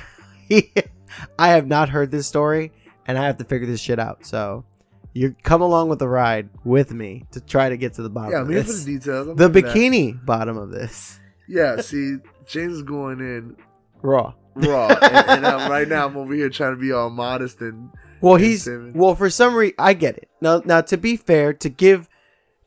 [1.38, 2.72] I have not heard this story
[3.06, 4.24] and I have to figure this shit out.
[4.26, 4.64] So,
[5.12, 8.32] you come along with the ride with me to try to get to the bottom
[8.32, 8.40] yeah.
[8.40, 9.28] I'm here for the details.
[9.28, 11.18] I'm the looking at- bikini bottom of this.
[11.48, 11.80] Yeah.
[11.80, 13.56] See, James is going in
[14.02, 14.34] Raw.
[14.54, 17.90] raw, and, and I'm, right now I'm over here trying to be all modest and
[18.20, 20.28] Well, he's well for some reason I get it.
[20.40, 22.08] Now, now to be fair, to give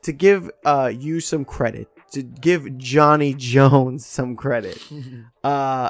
[0.04, 4.82] to give uh you some credit, to give Johnny Jones some credit.
[5.42, 5.90] Uh,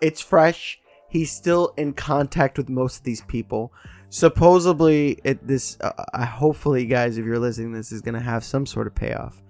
[0.00, 0.80] it's fresh.
[1.10, 3.70] He's still in contact with most of these people.
[4.08, 5.76] Supposedly, it this.
[5.80, 9.42] Uh, uh, hopefully, guys, if you're listening, this is gonna have some sort of payoff.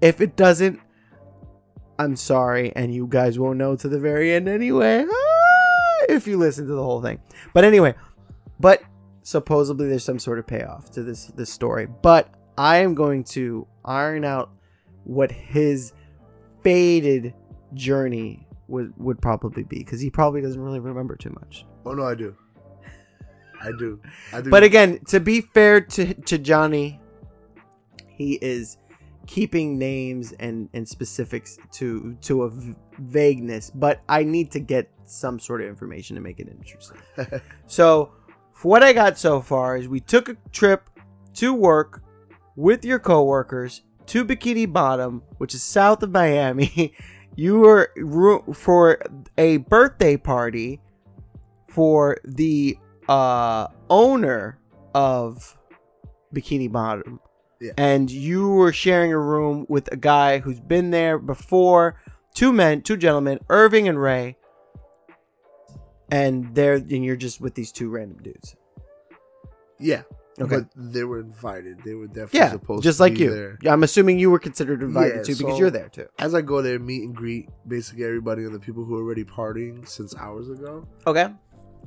[0.00, 0.80] If it doesn't,
[1.98, 5.04] I'm sorry, and you guys won't know to the very end anyway.
[5.08, 7.20] Ah, if you listen to the whole thing,
[7.52, 7.94] but anyway,
[8.60, 8.82] but
[9.22, 11.86] supposedly there's some sort of payoff to this this story.
[11.86, 14.50] But I am going to iron out
[15.04, 15.92] what his
[16.62, 17.34] faded
[17.74, 21.64] journey would would probably be because he probably doesn't really remember too much.
[21.86, 22.36] oh no, I do.
[23.62, 24.00] I do.
[24.32, 24.50] I do.
[24.50, 27.00] But again, to be fair to to Johnny,
[28.08, 28.78] he is
[29.26, 33.70] keeping names and and specifics to to a v- vagueness.
[33.70, 36.98] But I need to get some sort of information to make it interesting.
[37.66, 38.12] so,
[38.64, 40.90] what I got so far is we took a trip
[41.34, 42.02] to work
[42.56, 46.94] with your coworkers to Bikini Bottom, which is south of Miami.
[47.36, 47.92] you were
[48.52, 49.00] for
[49.38, 50.80] a birthday party
[51.68, 52.76] for the
[53.08, 54.58] uh, owner
[54.94, 55.56] of
[56.34, 57.20] Bikini Bottom.
[57.60, 57.72] Yeah.
[57.76, 62.00] And you were sharing a room with a guy who's been there before.
[62.34, 64.36] Two men, two gentlemen, Irving and Ray.
[66.10, 68.56] And they're and you're just with these two random dudes.
[69.78, 70.02] yeah.
[70.40, 70.56] Okay.
[70.60, 71.82] But they were invited.
[71.84, 73.30] They were definitely Yeah, supposed just like you.
[73.30, 73.58] there.
[73.66, 76.06] I'm assuming you were considered invited Yeah, too because so- you're there too.
[76.18, 79.24] As I go there, meet and greet basically everybody and the people who were already
[79.24, 80.86] partying since hours ago.
[81.06, 81.26] Okay.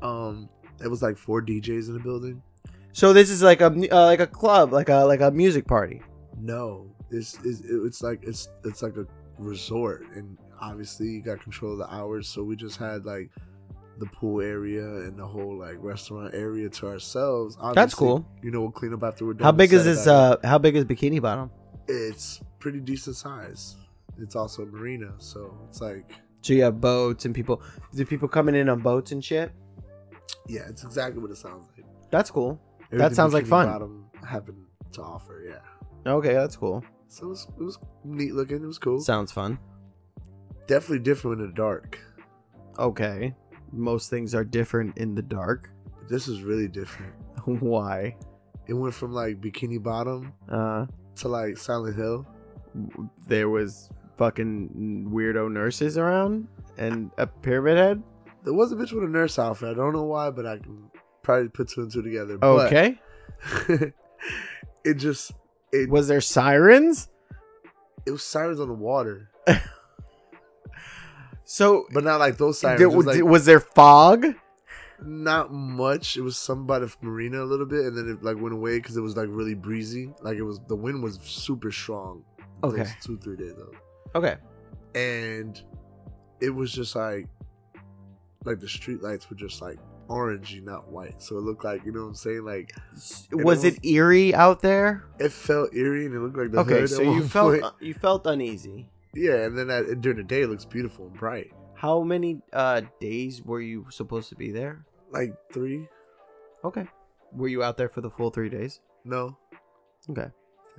[0.03, 0.49] Um,
[0.83, 2.43] it was like four DJs in the building.
[2.91, 6.03] So this is like a uh, like a club, like a like a music party.
[6.39, 9.07] No, it's it's, it's like it's it's like a
[9.39, 12.27] resort, and obviously you got control of the hours.
[12.27, 13.31] So we just had like
[13.99, 17.57] the pool area and the whole like restaurant area to ourselves.
[17.73, 18.25] That's cool.
[18.41, 19.43] You know, we'll clean up after we're done.
[19.43, 20.07] How big is this?
[20.07, 21.51] Uh, how big is Bikini Bottom?
[21.87, 23.75] It's pretty decent size.
[24.19, 27.61] It's also a marina, so it's like So you have boats and people.
[27.93, 29.51] Do people coming in on boats and shit?
[30.47, 31.85] yeah, it's exactly what it sounds like.
[32.11, 32.59] That's cool.
[32.89, 33.67] That Everything sounds like fun.
[33.67, 36.11] Bottom happened to offer, yeah.
[36.11, 36.83] Okay, that's cool.
[37.07, 38.57] So it was, it was neat looking.
[38.63, 38.99] It was cool.
[38.99, 39.57] Sounds fun.
[40.67, 41.99] Definitely different in the dark.
[42.77, 43.33] Okay.
[43.73, 45.69] Most things are different in the dark.
[46.09, 47.13] This is really different.
[47.45, 48.15] Why?
[48.67, 50.85] It went from like Bikini Bottom Uh,
[51.17, 52.25] to like Silent Hill.
[53.27, 58.03] there was fucking weirdo nurses around and a pyramid head.
[58.43, 59.69] There was a bitch with a nurse outfit.
[59.69, 60.89] I don't know why, but I can
[61.23, 62.37] probably put two and two together.
[62.41, 62.99] Okay.
[64.83, 65.31] it just
[65.71, 67.09] it Was there sirens?
[68.05, 69.29] it was sirens on the water,
[71.45, 72.79] So but not like those sirens.
[72.79, 74.25] did- was, like, was there fog?
[75.05, 76.15] not much.
[76.15, 78.77] It was some by the marina a little bit, and then it like went away
[78.77, 80.13] because it was like really breezy.
[80.21, 82.23] Like it was the wind was super strong.
[82.63, 82.85] Okay.
[83.01, 83.73] two three days though,
[84.19, 84.37] Okay.
[84.95, 85.61] and
[86.39, 87.27] it was just like
[88.45, 89.77] like the street lights were just like
[90.07, 91.21] orangey, not white.
[91.21, 92.45] So it looked like you know what I'm saying.
[92.45, 92.71] Like
[93.31, 95.03] it Was it eerie out there?
[95.19, 97.63] it felt eerie, and it looked like the Okay, so you felt point.
[97.63, 98.89] Uh, you felt uneasy.
[99.15, 101.51] Yeah, and then at, during the day it looks beautiful and bright.
[101.75, 104.85] How many uh days were you supposed to be there?
[105.11, 105.87] Like three?
[106.63, 106.85] Okay.
[107.33, 108.79] Were you out there for the full 3 days?
[109.05, 109.37] No,
[110.09, 110.27] Okay.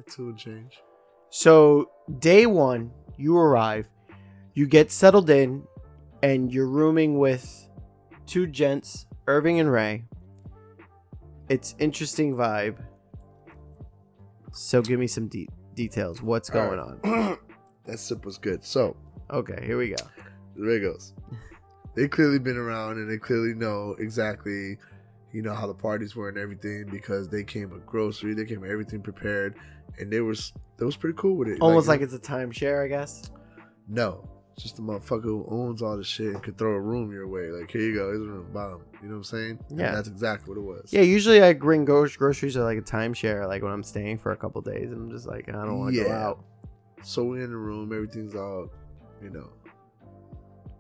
[0.08, 0.80] two and change.
[1.30, 3.88] So, day 1, you arrive,
[4.54, 5.64] you get settled in
[6.22, 7.68] and you're rooming with
[8.24, 10.04] two gents, Irving and Ray.
[11.48, 12.76] It's interesting vibe.
[14.52, 16.22] So give me some de- details.
[16.22, 17.00] What's going on?
[17.04, 17.33] on?
[17.86, 18.64] that sip was good.
[18.64, 18.96] So
[19.30, 19.96] Okay, here we go.
[20.56, 21.12] there it goes.
[21.94, 24.78] They clearly been around and they clearly know exactly,
[25.32, 28.60] you know, how the parties were and everything because they came with grocery, they came
[28.60, 29.56] with everything prepared,
[29.98, 31.60] and they was they was pretty cool with it.
[31.60, 33.30] Almost like you it's a timeshare, I guess.
[33.88, 37.12] no, it's just a motherfucker who owns all the shit and could throw a room
[37.12, 37.50] your way.
[37.50, 38.82] Like here you go, here's a room, bottom.
[39.02, 39.58] You know what I'm saying?
[39.70, 39.92] And Yeah.
[39.92, 40.92] that's exactly what it was.
[40.92, 44.36] Yeah, usually I bring groceries or like a timeshare, like when I'm staying for a
[44.36, 46.26] couple days, and I'm just like, I don't want to go Yeah.
[46.26, 46.44] out.
[47.04, 48.70] So we're in the room, everything's all,
[49.22, 49.50] you know,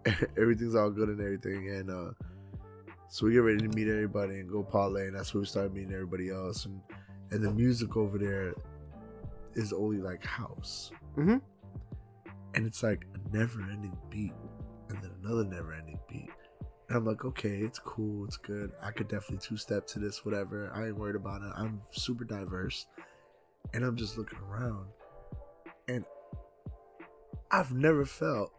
[0.38, 2.10] everything's all good and everything, and uh,
[3.08, 5.72] so we get ready to meet everybody and go parlay, and that's where we start
[5.74, 6.80] meeting everybody else, and
[7.30, 8.54] and the music over there
[9.54, 11.40] is only like house, Mhm.
[12.54, 14.32] and it's like a never-ending beat,
[14.88, 16.30] and then another never-ending beat.
[16.88, 18.72] And I'm like, okay, it's cool, it's good.
[18.82, 20.70] I could definitely two-step to this, whatever.
[20.74, 21.50] I ain't worried about it.
[21.56, 22.86] I'm super diverse,
[23.72, 24.86] and I'm just looking around,
[25.88, 26.04] and
[27.54, 28.52] I've never felt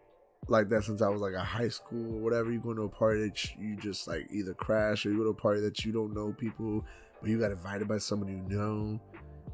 [0.48, 2.50] like that since I was like a high school or whatever.
[2.50, 5.30] You go to a party that you just like either crash or you go to
[5.30, 6.82] a party that you don't know people,
[7.20, 8.98] but you got invited by someone you know,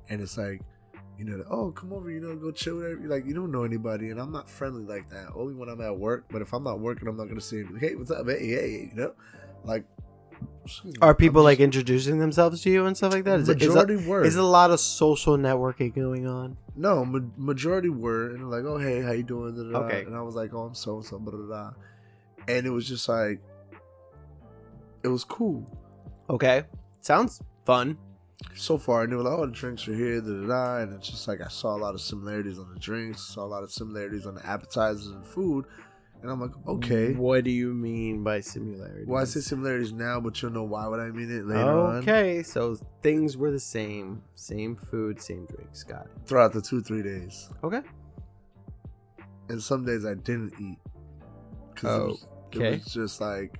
[0.08, 0.60] and it's like
[1.18, 3.08] you know, oh, come over, you know, go chill with everybody.
[3.08, 5.28] Like, you don't know anybody, and I'm not friendly like that.
[5.34, 6.24] Only when I'm at work.
[6.30, 8.96] But if I'm not working, I'm not gonna say, hey, what's up, hey, hey, you
[8.96, 9.12] know,
[9.64, 9.84] like.
[11.00, 13.40] Are people like introducing themselves to you and stuff like that?
[13.40, 14.24] Is it, is, majority it, were?
[14.24, 16.56] is a lot of social networking going on?
[16.76, 19.86] No, ma- majority were, and like, "Oh, hey, how you doing?" Da, da, da.
[19.86, 20.04] Okay.
[20.04, 21.72] and I was like, "Oh, I'm so and so." Blah, blah, blah.
[22.48, 23.40] And it was just like,
[25.02, 25.64] it was cool
[26.30, 26.64] Okay,
[27.00, 27.98] sounds fun.
[28.54, 29.02] so far.
[29.02, 30.76] And they were like, "Oh, the drinks are here." Da, da, da.
[30.78, 33.46] And it's just like I saw a lot of similarities on the drinks, saw a
[33.46, 35.66] lot of similarities on the appetizers and food,
[36.22, 39.06] and I'm like, "Okay." What do you mean by similarities?
[39.06, 41.96] Well, I say similarities now, but you'll know why would I mean it later on.
[41.98, 45.82] Okay, so things were the same, same food, same drinks.
[45.82, 46.12] Got it.
[46.26, 47.82] Throughout the two three days, Okay.
[49.48, 50.78] and some days I didn't eat
[51.74, 52.74] because was, Okay.
[52.74, 53.58] it was just like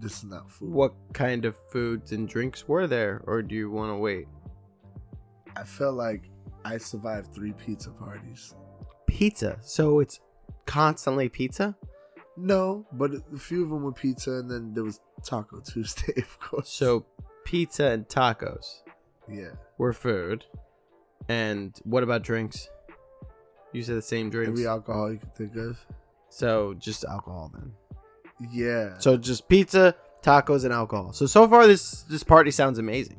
[0.00, 0.70] this is not food.
[0.72, 4.26] What kind of foods and drinks were there, or do you want to wait?
[5.56, 6.30] I felt like
[6.64, 8.54] I survived three pizza parties.
[9.06, 9.58] Pizza.
[9.62, 10.20] So it's
[10.66, 11.76] constantly pizza.
[12.36, 16.38] No, but a few of them were pizza, and then there was Taco Tuesday, of
[16.40, 16.68] course.
[16.68, 17.04] So
[17.44, 18.82] pizza and tacos
[19.28, 20.44] yeah, were food.
[21.28, 22.68] And what about drinks?
[23.72, 24.50] You said the same drinks.
[24.50, 25.78] every alcohol you could think of.
[26.30, 27.72] So just alcohol then.
[28.52, 31.12] Yeah, So just pizza, tacos, and alcohol.
[31.12, 33.18] So so far this this party sounds amazing.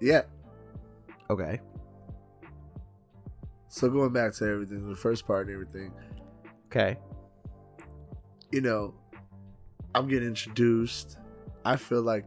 [0.00, 0.22] yeah.
[1.30, 1.60] Okay.
[3.68, 5.92] So going back to everything, the first part and everything,
[6.72, 6.96] Okay.
[8.50, 8.94] you know,
[9.94, 11.18] I'm getting introduced.
[11.66, 12.24] I feel like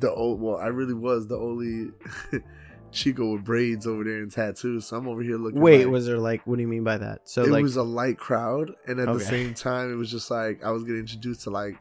[0.00, 0.40] the old.
[0.40, 1.92] Well, I really was the only
[2.90, 4.86] Chico with braids over there and tattoos.
[4.86, 5.60] So I'm over here looking.
[5.60, 7.28] Wait, like- was there like what do you mean by that?
[7.28, 9.18] So it like was a light crowd, and at Okay.
[9.18, 11.76] the same time, it was just like I was getting introduced to like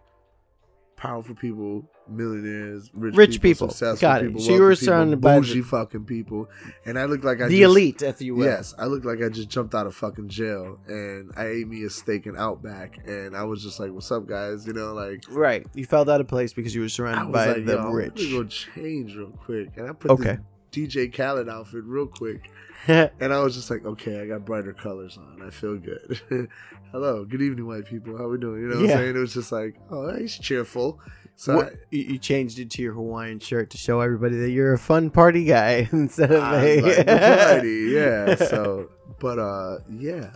[1.00, 3.70] powerful people, millionaires, rich, Rich people, people.
[3.70, 4.28] successful Got it.
[4.28, 4.42] people.
[4.42, 6.50] So you were wealthy people, surrounded by the- bougie fucking people,
[6.86, 8.46] and I looked like I the just, elite, if you will.
[8.46, 11.84] Yes, I looked like I just jumped out of fucking jail, and I ate me
[11.86, 15.24] a steak in Outback, and I was just like, "What's up, guys?" You know, like.
[15.30, 15.66] Right.
[15.74, 18.10] You felt out of place because you were surrounded by like, the yo, I'm gonna
[18.10, 20.38] go change real quick, and I put Okay.
[20.72, 22.52] the DJ Khaled outfit real quick,
[22.88, 25.42] And I was just like, okay, I got brighter colors on.
[25.46, 26.20] I feel good.
[26.92, 28.18] Hello, good evening, white people.
[28.18, 28.62] How we doing?
[28.62, 28.94] You know what Yeah.
[28.94, 29.16] I'm saying?
[29.16, 31.00] It was just like, oh, he's cheerful.
[31.36, 34.74] So What- you, you changed it to your Hawaiian shirt to show everybody that you're
[34.74, 38.36] a fun party guy instead of I, I a like variety, yeah.
[38.36, 38.90] So,
[39.20, 40.32] but uh, yeah,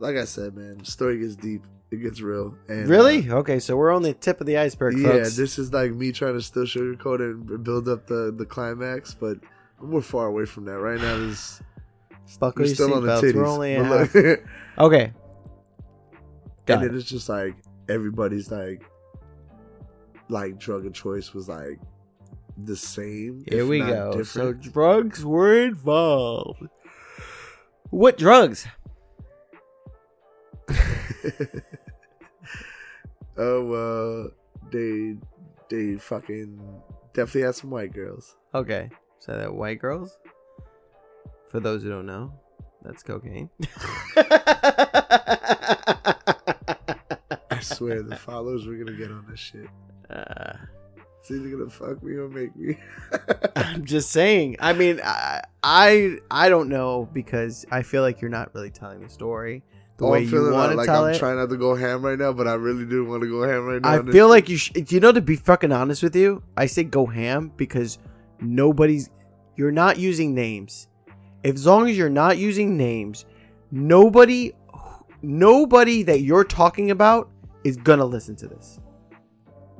[0.00, 1.62] like I said, man, story gets deep.
[1.90, 2.54] It gets real.
[2.68, 3.58] And really uh, okay.
[3.60, 5.36] So we're on the tip of the iceberg, yeah, folks.
[5.36, 9.38] this is like me trying to still sugarcoat and build up the the climax, but
[9.80, 11.16] we're far away from that right now.
[11.18, 11.62] This
[12.40, 13.22] Buckle we're your still on the seatbelts.
[13.22, 13.34] titties.
[13.34, 14.14] We're only half.
[14.14, 14.44] look-
[14.78, 15.12] okay.
[16.66, 16.88] Got and it.
[16.88, 17.56] then it's just like
[17.88, 18.82] everybody's like
[20.28, 21.78] like drug of choice was like
[22.64, 24.22] the same Here if we not go.
[24.24, 24.72] So different.
[24.74, 26.68] drugs were involved.
[27.90, 28.66] What drugs?
[33.38, 34.30] oh well
[34.70, 35.16] they
[35.70, 36.60] they fucking
[37.14, 38.90] definitely had some white girls Okay.
[39.18, 40.18] So that white girls.
[41.50, 42.32] For those who don't know,
[42.82, 43.50] that's cocaine.
[47.50, 49.68] i swear the followers we're gonna get on this shit
[50.10, 50.52] Uh,
[51.18, 52.78] it's either gonna fuck me or make me
[53.56, 54.56] I'm just saying.
[54.60, 59.00] I mean, I, I I don't know because I feel like you're not really telling
[59.00, 59.62] the story
[59.98, 61.18] the oh, way i'm you want like, to like tell i'm it.
[61.18, 63.66] trying not to go ham right now but i really do want to go ham
[63.66, 64.92] right now I feel like you should.
[64.92, 67.98] You know, to be fucking honest with you, I say go ham because
[68.40, 69.10] nobody's.
[69.56, 70.88] You're not using names.
[71.42, 73.24] If as long as you're not using names,
[73.70, 74.52] nobody,
[75.22, 77.30] nobody that you're talking about
[77.64, 78.80] is gonna listen to this.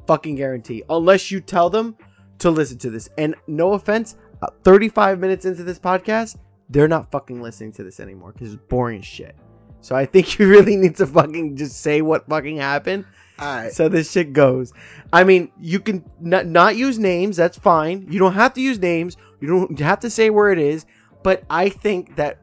[0.06, 0.82] Fucking guarantee.
[0.88, 1.96] Unless you tell them
[2.38, 3.08] to listen to this.
[3.18, 6.36] And no offense, uh, 35 minutes into this podcast,
[6.70, 9.36] they're not fucking listening to this anymore because it's boring shit.
[9.80, 13.04] So I think you really need to fucking just say what fucking happened
[13.46, 14.72] right so this shit goes.
[15.12, 17.36] I mean, you can not, not use names.
[17.36, 18.07] That's fine.
[18.11, 19.16] You don't have to use names.
[19.41, 20.86] You don't have to say where it is.
[21.22, 22.39] But I think that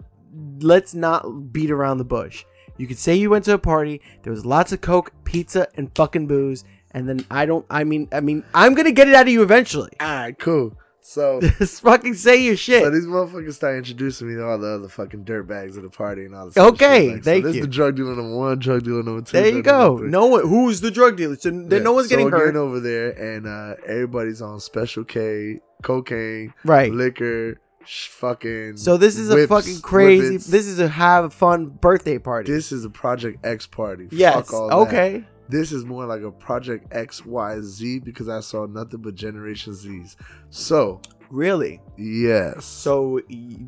[0.60, 2.46] let's not beat around the bush.
[2.78, 4.02] You could say you went to a party.
[4.24, 6.66] There was lots of coke, pizza, and fucking booze.
[6.92, 7.66] And then I don't.
[7.70, 9.92] I mean, I mean, I'm gonna get it out of you eventually.
[10.00, 10.78] all right cool
[11.08, 12.82] so Just fucking say your shit.
[12.84, 15.90] So these motherfuckers start introducing me to all the other fucking dirt bags of the
[15.90, 16.58] party and all this.
[16.58, 17.14] Okay, shit.
[17.16, 17.62] Like, thank so this you.
[17.62, 19.38] is the drug dealer number one, drug dealer number two.
[19.40, 19.98] there you go.
[19.98, 20.42] No one.
[20.48, 21.36] Who's the drug dealer?
[21.36, 22.56] So Yeah, no one's so getting we're hurt.
[22.56, 26.92] over there, and uh, everybody's on Special K, cocaine, right.
[26.92, 28.78] liquor, sh- fucking.
[28.78, 30.38] So this is a fucking crazy.
[30.38, 30.48] whippets.
[30.48, 32.52] This is a have fun birthday party.
[32.52, 34.08] This is a Project X party.
[34.12, 34.34] yes.
[34.50, 35.26] Fuck all that.
[35.48, 39.74] This is more like a Project X Y Z because I saw nothing but Generation
[39.74, 40.18] Z's.
[40.50, 41.82] So Really?
[41.98, 42.66] Yes.
[42.66, 43.20] So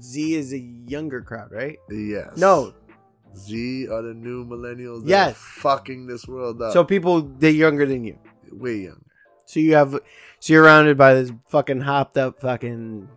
[0.02, 1.78] Z is a younger crowd, right?
[1.90, 2.38] yes.
[2.38, 2.74] No.
[3.36, 5.02] Z are the new millennials.
[5.04, 5.38] that Yes.
[5.38, 6.74] fucking this world up.
[6.74, 8.18] So people they're younger than you.
[8.52, 9.02] way younger.
[9.46, 9.92] So you have
[10.40, 13.08] so you're surrounded by this fucking hopped up fucking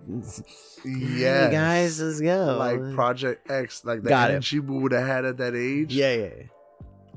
[0.85, 2.57] Yeah, Hey guys, let's go.
[2.59, 4.35] like Project X, like the Got it.
[4.35, 5.95] energy we would have had at that age.
[5.95, 6.43] yeah, yeah, yeah.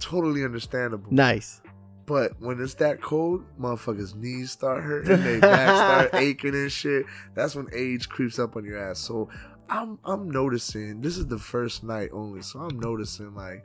[0.04, 1.12] Totally understandable.
[1.12, 1.62] Nice.
[2.06, 5.70] But when it's that cold, motherfuckers' knees start hurting, they back
[6.10, 7.06] start aching and shit.
[7.34, 9.00] That's when age creeps up on your ass.
[9.00, 9.30] So
[9.70, 13.64] I'm I'm noticing this is the first night only, so I'm noticing like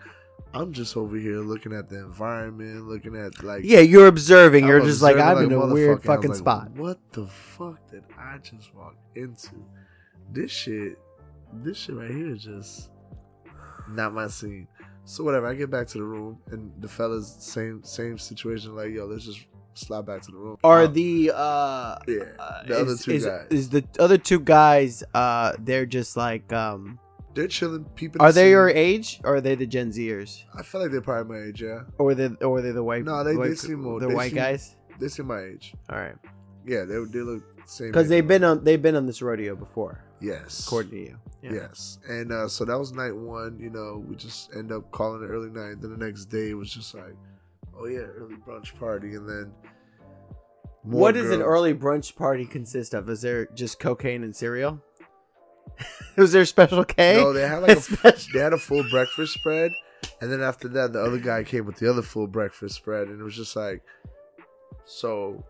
[0.55, 4.66] I'm just over here looking at the environment, looking at like Yeah, you're observing.
[4.66, 6.09] You're I'm just like I'm observing in a weird motherfucker.
[6.09, 6.70] I was fucking like, spot.
[6.70, 9.64] What the fuck did I just walk into?
[10.32, 10.99] This shit,
[11.53, 12.91] this shit right here is just
[13.89, 14.68] not my scene.
[15.09, 18.76] So whatever, I get back to the room and the fellas same same situation.
[18.76, 19.40] Like yo, let's just
[19.72, 20.56] slide back to the room.
[20.62, 23.46] Are Um, the uh, yeah uh, the other two is, guys?
[23.48, 26.98] is the other two guys uh they're just like um
[27.34, 28.20] they're chilling, peeping.
[28.20, 28.50] are the they scene.
[28.50, 30.44] your age or are they the Gen Zers?
[30.59, 31.62] I feel like they're probably my age.
[31.62, 34.14] Yeah, Or they or they the white No, they- they white, seem more- the they
[34.14, 34.76] white seem- guys?
[35.00, 35.72] they seem my age.
[35.88, 36.16] All right.
[36.66, 37.92] Yeah, they they look the same.
[37.96, 41.16] Cuz they've been on they've been on this rodeo before, yes, according to you.
[41.43, 41.53] Yeah.
[41.53, 41.99] Yes.
[42.09, 43.59] And uh, so that was night one.
[43.61, 45.80] You know, we just end up calling it early night.
[45.80, 47.14] Then the next day it was just like,
[47.78, 49.14] oh yeah, early brunch party.
[49.14, 49.53] And then
[50.84, 51.49] more What does an girls.
[51.49, 53.09] early brunch party consist of?
[53.09, 54.82] Is there just cocaine and cereal?
[56.16, 57.18] Was there special K?
[57.18, 59.70] No, they had like a, Special- they had a full breakfast spread,
[60.20, 63.20] and then after that, the other guy came with the other full breakfast spread, and
[63.20, 63.82] it was just like,
[64.84, 65.45] so.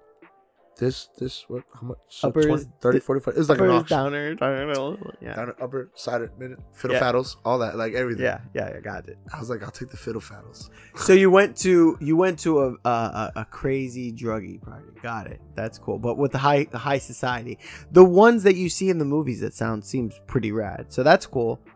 [0.79, 1.99] This, this, what, how much?
[2.07, 3.35] So Uppers, 20, 30, 45.
[3.35, 3.97] It was like an auction.
[3.97, 5.35] downer, downer, yeah.
[5.35, 7.03] Downer, upper, cider, minute, fiddle Yeah.
[7.03, 8.23] faddles, all that, like everything.
[8.25, 9.19] Yeah, yeah, yeah, got it.
[9.35, 10.71] I was like, I'll take the fiddle faddles.
[10.95, 14.87] So you went to you went to a a, a, a crazy druggy party.
[15.03, 15.41] Got it.
[15.57, 15.99] That's cool.
[15.99, 17.59] But with the high the high society,
[17.91, 20.87] the ones that you see in the movies, that sound seems pretty rad.
[20.93, 21.61] So that's cool.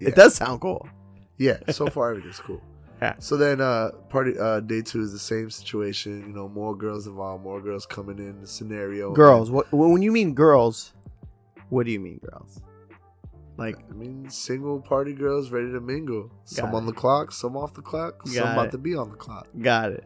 [0.00, 0.10] Yeah.
[0.10, 0.88] It does sound cool.
[1.38, 2.62] Yeah, so far everything's cool.
[3.18, 7.06] So then uh party uh day two is the same situation, you know, more girls
[7.06, 9.12] involved, more girls coming in the scenario.
[9.12, 9.50] Girls.
[9.50, 10.92] What when you mean girls?
[11.68, 12.60] What do you mean girls?
[13.56, 16.30] Like I mean single party girls ready to mingle.
[16.44, 18.70] Some Got on the clock, some off the clock, some about it.
[18.72, 19.48] to be on the clock.
[19.60, 20.04] got it.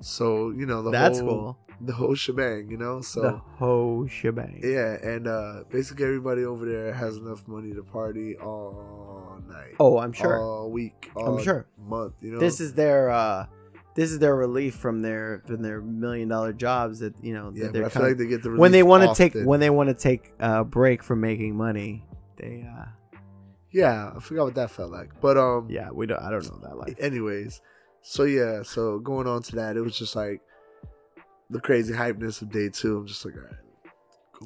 [0.00, 1.58] So, you know, the That's whole cool.
[1.80, 3.00] The whole shebang, you know?
[3.00, 4.60] So the whole shebang.
[4.62, 9.74] yeah, and uh basically everybody over there has enough money to party all night.
[9.78, 10.40] Oh, I'm sure.
[10.40, 11.10] All week.
[11.14, 11.66] All sure.
[11.78, 12.38] month, you know.
[12.40, 13.46] this is their uh
[13.94, 17.64] this is their relief from their from their million dollar jobs that you know yeah,
[17.64, 19.60] that they're I feel like they get the when they want want to take when
[19.60, 22.04] they want to take a break from making money
[22.36, 22.84] they uh
[23.70, 25.20] Yeah, I forgot what that felt like.
[25.20, 27.60] But um yeah we don't i don't know that like anyways
[28.02, 30.40] so yeah so going on to that it was just like
[31.50, 32.98] the crazy hypeness of day two.
[32.98, 33.52] I'm just like all right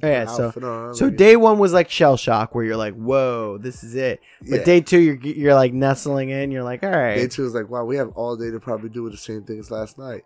[0.02, 3.58] Yeah, so- on, so like- day one was like shell shock where you're like whoa
[3.58, 4.20] this is it.
[4.40, 4.64] But yeah.
[4.64, 7.16] day two you're you're like nestling in you're like all right.
[7.16, 9.58] Day two is like wow we have all day to probably do the same thing
[9.58, 10.24] as last night.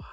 [0.00, 0.06] Wow.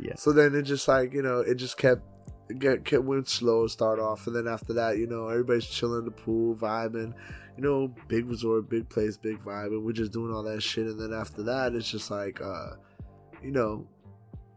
[0.00, 0.14] Yeah.
[0.16, 2.02] so then it just like you know it just kept
[2.48, 4.26] it get kept went slow start off.
[4.26, 7.12] And then after that you know everybody's chilling in the pool vibing.
[7.56, 9.66] You know big resort big place big vibe.
[9.66, 10.86] And we're just doing all that shit.
[10.86, 12.70] And then after that it's just like uh
[13.42, 13.86] you know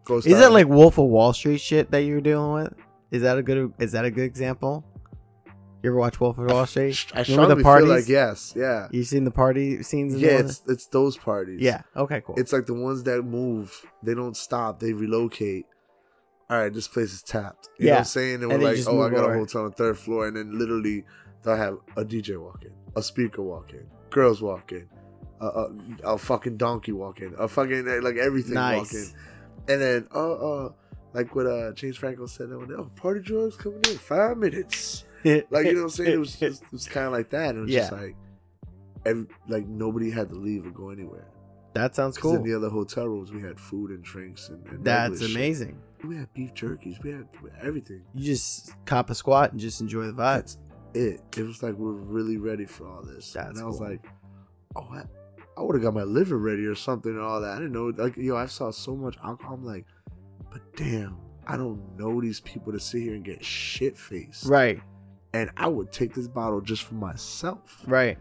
[0.05, 2.73] goes is down- that like wolf of wall street shit that you're dealing with
[3.11, 4.83] is that a good is that a good example
[5.83, 7.89] you ever watch wolf of wall street I Remember strongly the feel parties?
[7.89, 10.37] like yes, yeah, you seen the party scenes in yeah.
[10.41, 11.59] the- It's it's those parties.
[11.61, 13.85] yeah okay cool it's like the ones that move.
[14.01, 14.79] They don't stop.
[14.79, 15.65] They relocate.
[16.49, 17.69] All right, this place is tapped.
[17.79, 17.93] You know Yeah.
[17.95, 18.33] what I'm saying?
[18.43, 19.33] And, And we're like, just oh, I move got over.
[19.35, 21.03] a hotel on the third floor, and then literally
[21.41, 24.87] they'll have a DJ walk in, a speaker walk in, girls walk in,
[25.41, 25.69] a, a,
[26.03, 29.13] a fucking donkey walk in, a fucking like everything walk in, nice
[29.67, 30.69] and then uh uh
[31.13, 35.05] like what uh James Franco said, that oh party drugs coming in five minutes.
[35.25, 36.11] Like you know what I'm saying?
[36.11, 37.51] It was just, it was kind of like that.
[37.51, 38.13] And it was just like,
[39.05, 41.27] every, like nobody had to leave or go anywhere.
[41.75, 44.83] that sounds cool in the other hotel rooms we had food and drinks and, and
[44.83, 45.35] that's regular shit.
[45.37, 47.01] amazing We had beef jerkies.
[47.01, 47.29] We had
[47.61, 48.01] everything.
[48.13, 50.17] you just cop a squat and just enjoy the vibes.
[50.17, 50.57] That's
[50.93, 51.21] it.
[51.37, 53.31] It was like we're really ready for all this.
[53.31, 54.05] That's and I was like,
[54.75, 55.03] oh, I,
[55.57, 57.51] I would have got my liver ready or something and all that.
[57.51, 57.93] I didn't know.
[57.95, 59.55] Like yo, I saw so much alcohol.
[59.55, 59.85] I'm like,
[60.51, 64.45] but damn, I don't know these people to sit here and get shit faced.
[64.45, 64.81] Right,
[65.33, 67.81] And I would take this bottle just for myself.
[67.85, 68.17] right.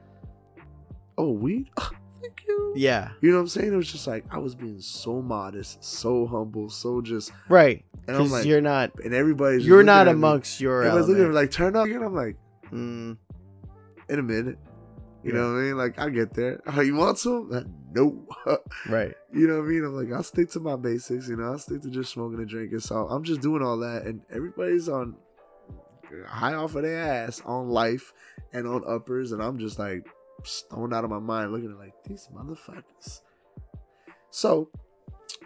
[1.18, 4.39] oh weed thank you Yeah, you know what i'm saying it was just like i
[4.39, 7.85] was being so modest so humble so just right.
[8.09, 10.12] and i'm like you're not and everybody's you're not me.
[10.12, 12.37] amongst your everybody's looking at me like turn up and i'm like
[12.72, 13.18] Mm,
[14.09, 14.57] in a minute
[15.24, 15.76] You know what I mean?
[15.76, 16.60] Like I get there.
[16.66, 17.48] Oh, you want some?
[17.92, 18.26] No.
[18.88, 19.14] Right.
[19.32, 19.84] you know what I mean?
[19.84, 21.28] I'm like, I'll stick to my basics.
[21.28, 22.80] You know, I'll stick to just smoking and drinking.
[22.80, 25.14] So I'm just doing all that, and everybody's on
[26.26, 28.12] high off of their ass on life
[28.52, 30.06] and on uppers, and I'm just like
[30.44, 33.20] stoned out of my mind, looking at like these motherfuckers.
[34.30, 34.68] So,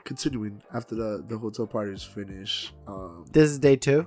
[0.04, 4.06] continuing after the the hotel party is finished, um, This is day two.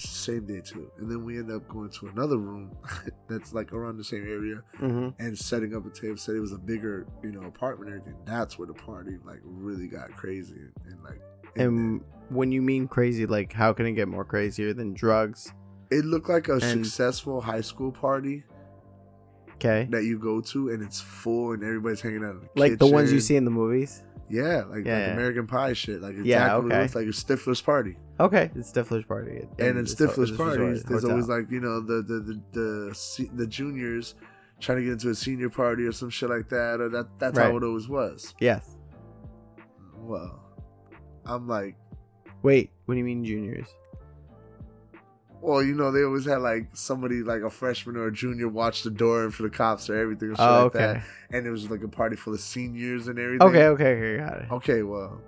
[0.00, 2.76] Same day too, and then we end up going to another room
[3.28, 5.08] that's like around the same area Mm-hmm.
[5.24, 6.16] and setting up a table.
[6.16, 8.20] Said it was a bigger, you know, apartment and everything.
[8.24, 11.20] That's where the party like really got crazy and, and like.
[11.56, 15.52] And when you mean crazy, like how can it get more crazier than drugs?
[15.90, 18.42] it looked like a and- successful high school party
[19.54, 19.86] Okay.
[19.90, 22.32] that you go to, and it's full, and everybody's hanging out.
[22.32, 24.02] In the Like the ones you see in the movies.
[24.28, 25.12] Yeah, like, Yeah, like yeah.
[25.12, 26.00] American Pie shit.
[26.02, 26.80] Like exactly Yeah, okay.
[26.82, 27.96] looks like a Stifler's party.
[28.18, 29.46] Okay, it's Stifler's party.
[29.58, 31.10] And in it's- Stifler's it's parties, there's hotel.
[31.10, 34.14] always like you know the the the the, the juniors
[34.58, 37.36] trying to get into a senior party or some shit like that, or that that's
[37.38, 37.50] Right.
[37.50, 38.34] how it always was.
[38.40, 38.76] yes.
[39.98, 40.40] Well,
[41.24, 41.76] I'm like,
[42.42, 43.66] Wait, what do you mean juniors?
[45.40, 48.82] Well, you know, they always had like somebody like a freshman or a junior watch
[48.82, 50.78] the door for the cops or everything, or shit Oh, like okay.
[50.78, 51.02] that.
[51.30, 53.46] And it was like a party full of seniors and everything.
[53.46, 54.50] Okay, okay, okay, got it.
[54.50, 55.20] Okay, well,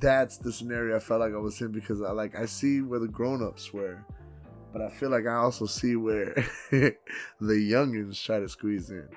[0.00, 3.00] that's the scenario I felt like I was in because I like I see where
[3.00, 4.04] the grown-ups were,
[4.72, 6.34] but I feel like I also see where
[6.70, 6.94] the
[7.40, 9.08] youngins try to squeeze in.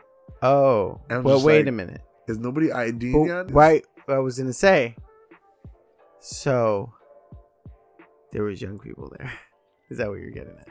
[0.41, 2.01] Oh, well, wait like, a minute.
[2.27, 3.51] Is nobody IDing oh, Well, yet?
[3.51, 4.95] right, I was gonna say.
[6.19, 6.91] So,
[8.31, 9.31] there was young people there.
[9.89, 10.67] Is that what you're getting at?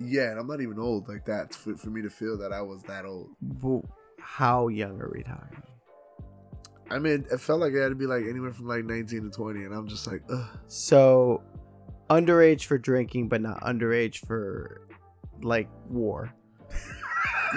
[0.00, 2.62] Yeah, and I'm not even old like that for, for me to feel that I
[2.62, 3.30] was that old.
[3.62, 3.84] Well,
[4.18, 5.62] how young are we talking?
[6.90, 9.30] I mean, it felt like it had to be like anywhere from like 19 to
[9.30, 10.46] 20, and I'm just like, ugh.
[10.68, 11.42] So,
[12.10, 14.86] underage for drinking, but not underage for
[15.40, 16.32] like war.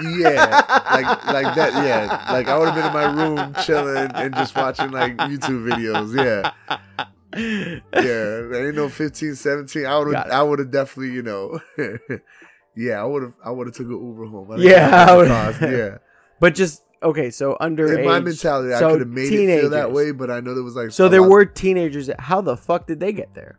[0.02, 1.72] Yeah, like like that.
[1.74, 5.68] Yeah, like I would have been in my room chilling and just watching like YouTube
[5.68, 6.14] videos.
[6.14, 7.06] Yeah,
[7.36, 7.80] yeah.
[7.92, 9.86] There ain't no 15, 17.
[9.86, 10.30] I would have.
[10.30, 11.60] I would have definitely, you know.
[12.76, 13.32] yeah, I would have.
[13.44, 14.52] I would have took an Uber home.
[14.52, 15.98] I Yeah, I cost, yeah.
[16.40, 17.30] But just okay.
[17.30, 20.40] So under In my mentality, I could have made it feel that way, but I
[20.40, 20.90] know there was like.
[20.90, 22.08] So there were teenagers.
[22.08, 23.58] That, how the fuck did they get there?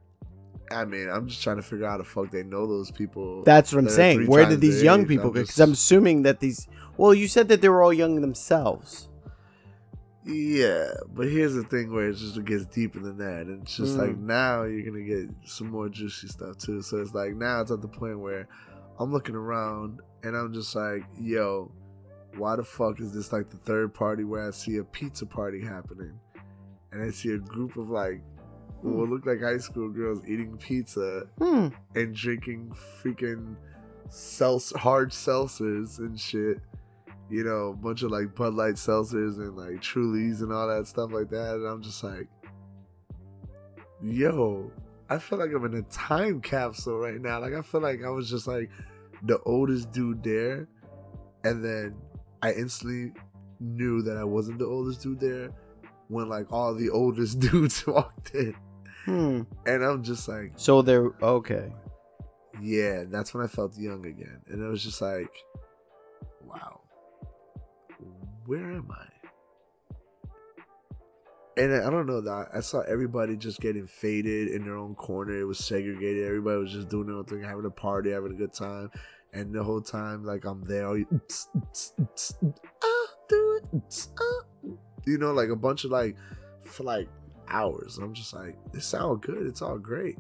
[0.70, 3.44] I mean, I'm just trying to figure out how the fuck they know those people.
[3.44, 4.28] That's what I'm that saying.
[4.28, 5.08] Where did these young age.
[5.08, 6.68] people I'm just- Because I'm assuming that these.
[6.98, 9.10] Well, you said that they were all young themselves.
[10.28, 13.96] Yeah, but here's the thing where it just gets deeper than that, and it's just
[13.96, 14.00] Mm.
[14.00, 16.82] like now you're gonna get some more juicy stuff too.
[16.82, 18.48] So it's like now it's at the point where
[19.00, 21.72] I'm looking around and I'm just like, yo,
[22.36, 25.62] why the fuck is this like the third party where I see a pizza party
[25.62, 26.20] happening,
[26.92, 28.22] and I see a group of like
[28.82, 31.70] what look like high school girls eating pizza Hmm.
[31.96, 33.56] and drinking freaking
[34.10, 36.60] seltz hard seltzers and shit.
[37.30, 40.88] You know, a bunch of like Bud Light seltzers and like Trulies and all that
[40.88, 41.56] stuff like that.
[41.56, 42.28] And I'm just like,
[44.02, 44.72] yo,
[45.10, 47.40] I feel like I'm in a time capsule right now.
[47.40, 48.70] Like I feel like I was just like
[49.24, 50.68] the oldest dude there,
[51.44, 51.96] and then
[52.42, 53.14] I instantly
[53.60, 55.50] knew that I wasn't the oldest dude there
[56.10, 58.56] when like all the oldest dudes walked in,
[59.06, 59.42] Hmm.
[59.66, 61.74] and I'm just like, So they're okay.
[62.62, 64.42] yeah, that's when I felt young again.
[64.48, 65.34] And it was just like,
[66.46, 66.82] wow,
[68.48, 69.06] where am I?
[71.58, 75.40] And I don't know that I saw everybody just getting faded in their own corner.
[75.40, 76.26] It was segregated.
[76.26, 78.92] Everybody was just doing their own thing, having a party, having a good time.
[79.34, 81.20] And the whole time, like I'm there, all you, uh,
[85.06, 86.16] know, like a bunch of like
[86.64, 87.10] for like
[87.50, 87.98] hours.
[87.98, 89.48] I'm just like, this sounds good.
[89.48, 90.18] It's all great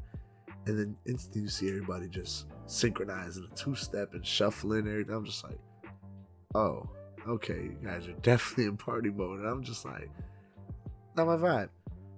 [0.67, 5.15] and then instantly you see everybody just synchronizing a two step and shuffling and everything.
[5.15, 5.59] I'm just like,
[6.55, 6.89] oh,
[7.27, 9.39] okay, you guys are definitely in party mode.
[9.39, 10.09] And I'm just like,
[11.15, 11.69] not my vibe.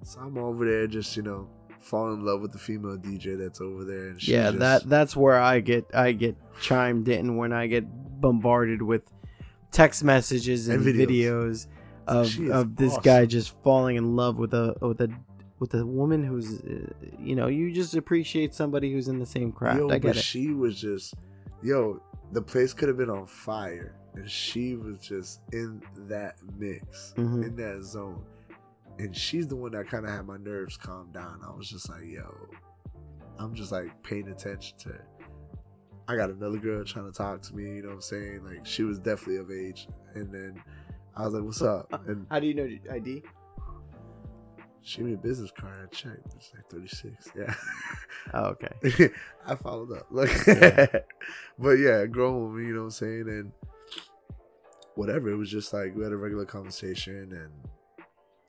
[0.03, 1.49] So I'm over there just, you know,
[1.79, 4.09] falling in love with the female DJ that's over there.
[4.09, 7.85] And yeah, just, that that's where I get I get chimed in when I get
[8.21, 9.03] bombarded with
[9.71, 11.07] text messages and, And videos.
[11.07, 11.67] videos,
[12.07, 13.03] of of this awesome.
[13.03, 15.09] guy just falling in love with a with a
[15.59, 16.89] with a woman who's uh,
[17.19, 19.79] you know you just appreciate somebody who's in the same craft.
[19.79, 20.21] Yo, I but it.
[20.21, 21.13] she was just,
[21.61, 22.01] yo,
[22.31, 23.95] the place could have been on fire.
[24.15, 27.43] And she was just in that mix, Mhm.
[27.45, 28.25] in that zone.
[28.97, 31.41] And she's the one that kind of had my nerves calm down.
[31.47, 32.35] I was just like, yo,
[33.37, 35.05] I'm just like paying attention to her.
[36.07, 38.43] I got another girl trying to talk to me, you know what I'm saying?
[38.43, 39.87] Like, she was definitely of age.
[40.15, 40.61] And then
[41.15, 41.87] I was like, what's up?
[42.07, 43.23] And How do you know ID?
[44.81, 45.77] she made a business card.
[45.83, 46.33] I checked.
[46.35, 47.29] It's like 36.
[47.37, 47.53] Yeah.
[48.33, 49.09] Oh, okay.
[49.47, 50.07] I followed up.
[50.11, 50.85] Like, Yeah.
[51.57, 53.25] but yeah, grown woman, you know what I'm saying?
[53.27, 53.51] And
[54.99, 55.29] whatever.
[55.29, 57.51] It was just like we had a regular conversation and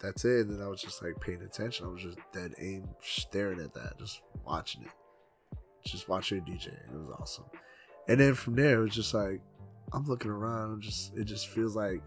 [0.01, 0.46] that's it.
[0.46, 1.86] And then I was just like paying attention.
[1.86, 4.90] I was just dead aim staring at that, just watching it.
[5.84, 6.66] Just watching a DJ.
[6.68, 7.44] It was awesome.
[8.09, 9.40] And then from there it was just like
[9.92, 12.03] I'm looking around, I'm just it just feels like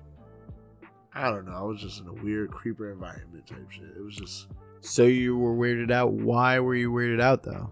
[1.15, 3.85] I don't know, I was just in a weird creeper environment type shit.
[3.95, 4.47] It was just
[4.81, 6.11] So you were weirded out.
[6.11, 7.69] Why were you weirded out though?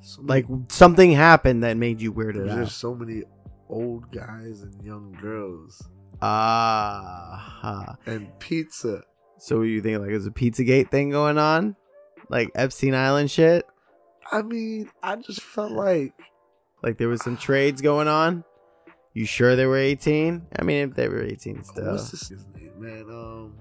[0.00, 2.56] so many- Like something happened that made you weirded out.
[2.56, 3.24] There's so many
[3.68, 5.82] old guys and young girls.
[6.22, 7.58] Ah.
[7.62, 7.94] huh.
[8.06, 9.02] And pizza.
[9.38, 11.76] So you think like there's a Pizzagate thing going on?
[12.28, 13.66] Like Epstein Island shit?
[14.32, 16.14] I mean, I just felt like
[16.82, 18.44] Like there was some trades going on?
[19.12, 20.46] You sure they were 18?
[20.58, 21.92] I mean, if they were 18 still.
[21.92, 23.04] What's this name, man?
[23.10, 23.54] Um,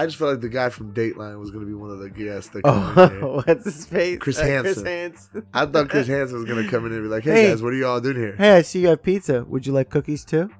[0.00, 2.50] I just felt like the guy from Dateline was gonna be one of the guests
[2.50, 3.24] that come in here.
[3.24, 4.18] Oh, what's his face?
[4.18, 4.86] Chris Uh, Hansen.
[4.86, 5.46] Hansen.
[5.52, 7.48] I thought Chris Hansen was gonna come in and be like, "Hey, Hey.
[7.50, 8.34] guys, what are y'all doing here?
[8.36, 9.44] Hey, I see you have pizza.
[9.44, 10.50] Would you like cookies too?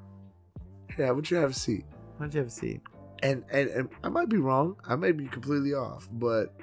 [0.97, 1.85] How would you have a seat?"
[2.19, 2.81] Why don't you have a seat?
[3.23, 4.77] And, and and I might be wrong.
[4.87, 6.55] I might be completely off, but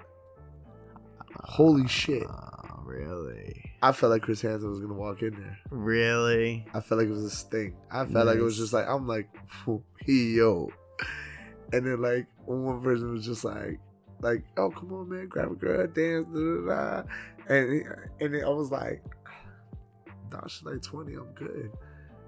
[1.44, 3.64] holy shit, Oh, really?
[3.82, 5.58] I felt like Chris Hansen was gonna walk in there.
[5.70, 6.66] Really?
[6.74, 7.76] I felt like it was a sting.
[7.92, 9.30] I felt like it was just like I'm like,
[10.06, 10.70] yo,
[11.74, 13.80] and then like one person was just like,
[14.22, 17.04] like, oh come on man, grab a girl, dance, da da da,
[17.54, 17.84] and
[18.20, 19.04] and then I was like,
[20.32, 21.72] nah, she's like twenty, I'm good.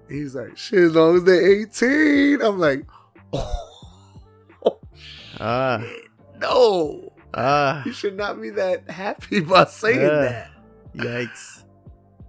[0.08, 2.84] And he's like, shit, as long as they're eighteen, I'm like,
[3.32, 4.78] oh,
[5.40, 5.82] Ah.
[6.38, 7.82] no, Ah.
[7.86, 10.22] you should not be that happy by saying Ugh.
[10.22, 10.50] that.
[10.94, 11.64] Yikes.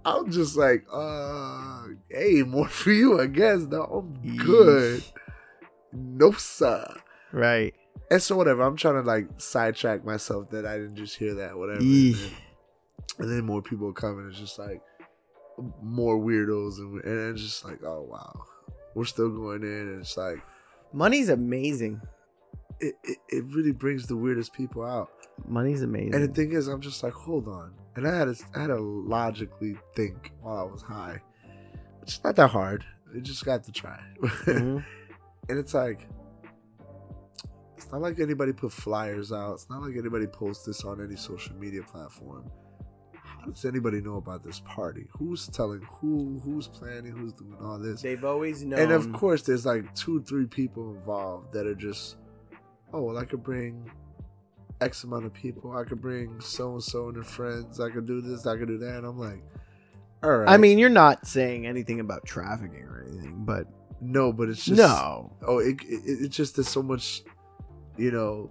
[0.04, 3.60] I'm just like, uh, hey, more for you, I guess.
[3.60, 4.44] No, I'm Yeesh.
[4.44, 5.04] good.
[5.92, 6.92] No, sir.
[7.32, 7.74] Right.
[8.12, 8.62] And so whatever.
[8.62, 11.78] I'm trying to like sidetrack myself that I didn't just hear that, whatever.
[11.80, 12.30] And then,
[13.18, 14.28] and then more people are coming.
[14.28, 14.82] It's just like
[15.82, 18.44] more weirdos, and and it's just like, oh wow,
[18.94, 20.42] we're still going in, and it's like
[20.92, 22.00] Money's amazing.
[22.80, 25.10] it, it, it really brings the weirdest people out.
[25.46, 26.14] Money's amazing.
[26.14, 27.72] And the thing is, I'm just like, hold on.
[27.96, 31.20] And I had to, I had to logically think while I was high.
[32.02, 32.84] It's not that hard.
[33.14, 33.98] You just got to try.
[34.22, 34.84] Mhm.
[35.48, 36.06] and it's like,
[37.92, 39.52] it's not like anybody put flyers out.
[39.52, 42.50] It's not like anybody posts this on any social media platform.
[43.12, 45.04] How does anybody know about this party?
[45.18, 46.40] Who's telling who?
[46.42, 47.12] Who's planning?
[47.12, 48.00] Who's doing all this?
[48.00, 48.80] They've always known.
[48.80, 52.16] And of course, there's like two, three people involved that are just,
[52.94, 53.90] oh, well, I could bring
[54.80, 55.76] X amount of people.
[55.76, 57.78] I could bring so and so and their friends.
[57.78, 58.46] I could do this.
[58.46, 58.96] I could do that.
[58.96, 59.44] And I'm like,
[60.22, 60.48] all right.
[60.48, 63.66] I mean, you're not saying anything about trafficking or anything, but
[64.00, 65.36] no, but it's just no.
[65.46, 67.22] Oh, it, it it's just there's so much,
[67.96, 68.50] you know,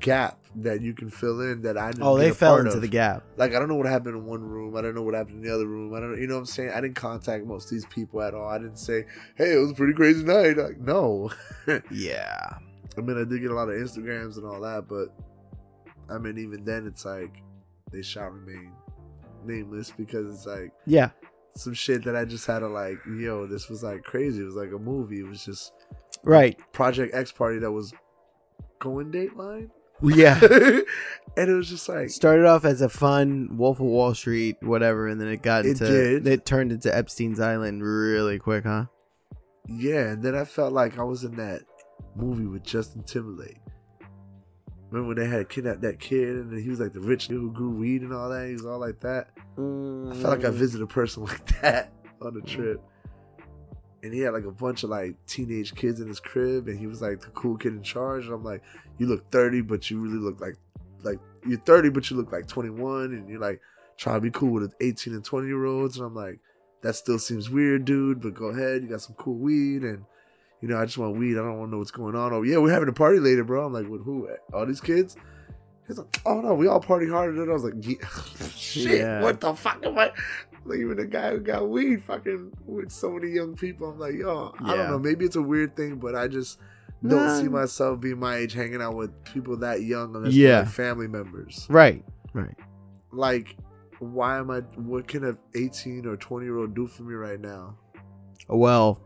[0.00, 2.02] gap that you can fill in that I didn't.
[2.02, 2.82] Oh, they a fell part into of.
[2.82, 3.22] the gap.
[3.36, 4.76] Like I don't know what happened in one room.
[4.76, 5.94] I don't know what happened in the other room.
[5.94, 6.20] I don't.
[6.20, 6.70] You know what I'm saying?
[6.70, 8.48] I didn't contact most of these people at all.
[8.48, 9.04] I didn't say,
[9.36, 11.30] "Hey, it was a pretty crazy night." Like, no.
[11.90, 12.58] Yeah.
[12.98, 15.08] I mean, I did get a lot of Instagrams and all that, but
[16.12, 17.42] I mean, even then, it's like
[17.92, 18.72] they shall remain
[19.44, 21.10] nameless because it's like Yeah.
[21.56, 24.40] some shit that I just had to like, yo, this was like crazy.
[24.42, 25.20] It was like a movie.
[25.20, 25.72] It was just
[26.26, 26.58] Right.
[26.72, 27.94] Project X party that was
[28.80, 29.70] going Dateline,
[30.02, 30.38] Yeah.
[31.36, 35.06] and it was just like, started off as a fun Wolf of Wall Street, whatever,
[35.06, 36.26] and then it got It into did.
[36.26, 38.86] it turned into Epstein's Island really quick, huh?
[39.68, 40.10] yeah.
[40.10, 41.62] And then I felt like I was in that
[42.16, 43.60] movie with Justin Timberlake.
[44.90, 47.52] Remember when they had kidnapped that kid and he was like the rich dude who
[47.52, 48.46] grew weed and all that?
[48.46, 49.30] He was all like that.
[49.56, 50.54] I felt like I mm.
[50.54, 52.80] visited a person like that on a trip.
[54.06, 56.86] And he had like a bunch of like teenage kids in his crib, and he
[56.86, 58.24] was like the cool kid in charge.
[58.24, 58.62] And I'm like,
[58.98, 60.54] you look 30, but you really look like
[61.02, 63.60] like you're 30, but you look like 21, and you're like
[63.96, 65.96] trying to be cool with 18 and 20 year olds.
[65.98, 66.38] And I'm like,
[66.82, 68.20] that still seems weird, dude.
[68.20, 70.04] But go ahead, you got some cool weed, and
[70.60, 71.32] you know I just want weed.
[71.34, 72.32] I don't want to know what's going on.
[72.32, 73.66] Oh yeah, we're having a party later, bro.
[73.66, 74.28] I'm like, with who?
[74.54, 75.16] All these kids?
[75.86, 77.94] He's like, oh no, we all party harder than I was like, yeah.
[78.56, 79.22] shit, Yeah.
[79.22, 80.10] what the fuck am I?
[80.66, 83.88] Like even the guy who got weed fucking with so many young people.
[83.90, 84.98] I'm like, yo, I don't know.
[84.98, 86.58] Maybe it's a weird thing, but I just
[87.06, 87.38] don't Nah.
[87.40, 90.62] see myself being my age hanging out with people that young unless Yeah.
[90.62, 91.66] they're family members.
[91.70, 92.04] Right.
[92.32, 92.56] Right.
[93.12, 93.56] Like,
[94.00, 94.60] why am I?
[94.76, 97.76] What can a 18 or 20 year old do for me right now?
[98.48, 99.00] Well.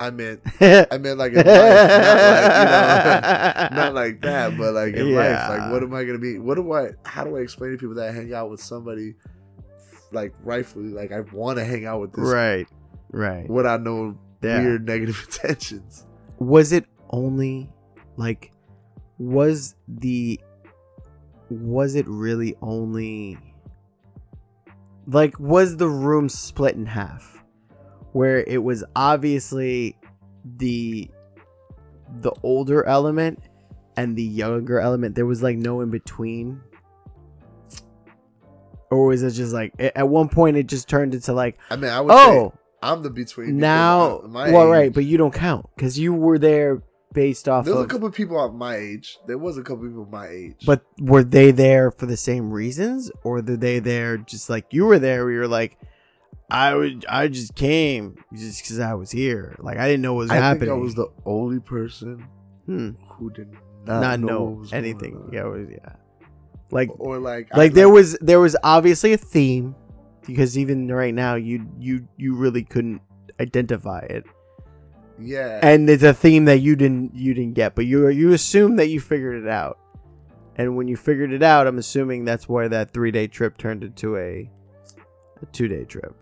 [0.00, 4.72] I meant, I meant like in life, not like you know, not like that, but
[4.72, 6.38] like in life, like what am I gonna be?
[6.38, 6.90] What do I?
[7.04, 9.16] How do I explain to people that I hang out with somebody
[10.12, 10.88] like rightfully?
[10.88, 12.66] Like I want to hang out with this right.
[13.10, 13.48] Right.
[13.48, 14.60] what I know Yeah.
[14.62, 16.06] weird negative intentions.
[16.38, 17.70] was it only
[18.16, 18.52] like
[19.18, 20.38] was the
[21.50, 23.38] was it really only
[25.06, 27.42] like was the room split in half
[28.12, 29.96] where it was obviously
[30.58, 31.10] the
[32.20, 33.38] the older element
[33.96, 36.60] and the younger element there was like no in between
[38.90, 41.90] or was it just like at one point it just turned into like I mean,
[41.90, 43.58] I would oh say I'm the between.
[43.58, 46.82] now my well age- right but you don't count because you were there
[47.12, 49.18] based off There was a couple of people of my age.
[49.26, 50.56] There was a couple of people of my age.
[50.66, 54.84] but were they there for the same reasons or were they there just like you
[54.84, 55.78] were there where you're like
[56.50, 60.20] i would i just came just because i was here like i didn't know what
[60.22, 62.26] was I happening think I was the only person
[62.64, 62.92] hmm.
[63.06, 63.52] who did
[63.84, 65.92] not, not, know, going anything yeah it was, yeah
[66.70, 69.74] like Or like, like I, there was there was obviously a theme
[70.26, 73.00] because even right now you you you really couldn't
[73.40, 74.24] identify it.
[75.20, 78.76] Yeah, and it's a theme that you didn't you didn't get but you you assume
[78.76, 79.78] that you figured it out.
[80.56, 83.84] And when you figured it out i'm assuming that's why that three day trip turned
[83.84, 84.50] into a
[85.42, 86.14] a two day trip.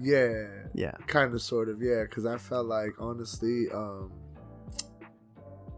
[0.00, 0.92] Yeah, yeah.
[1.06, 2.02] Kind of, sort of, yeah.
[2.02, 4.12] Because I felt like honestly, um,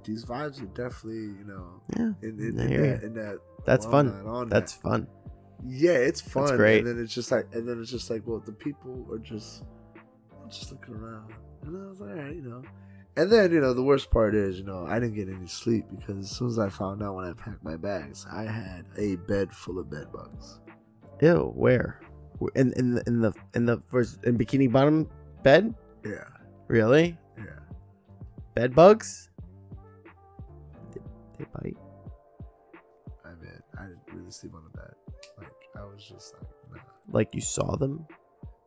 [0.04, 3.38] these vibes are definitely, you know, yeah in, in, in, that, in that.
[3.64, 4.82] that's fun that's that.
[4.82, 5.06] fun
[5.66, 6.56] yeah, it's fun.
[6.56, 6.78] great.
[6.84, 9.62] And then it's just like, and then it's just like, well, the people are just,
[10.50, 11.32] just looking around,
[11.62, 12.62] and I was like, all right, you know.
[13.16, 15.86] And then you know the worst part is you know I didn't get any sleep
[15.96, 19.16] because as soon as I found out when I packed my bags, I had a
[19.16, 20.60] bed full of bed bugs.
[21.22, 22.00] ew where
[22.56, 25.08] in in the in the in the first in bikini bottom
[25.42, 25.72] bed
[26.04, 26.26] Yeah,
[26.68, 27.62] really yeah.
[28.54, 29.30] bed bugs
[31.52, 31.76] bite
[33.24, 34.94] I mean, I didn't really sleep on the bed.
[35.38, 36.42] Like I was just like,
[36.76, 36.82] nah.
[37.10, 38.06] like you saw them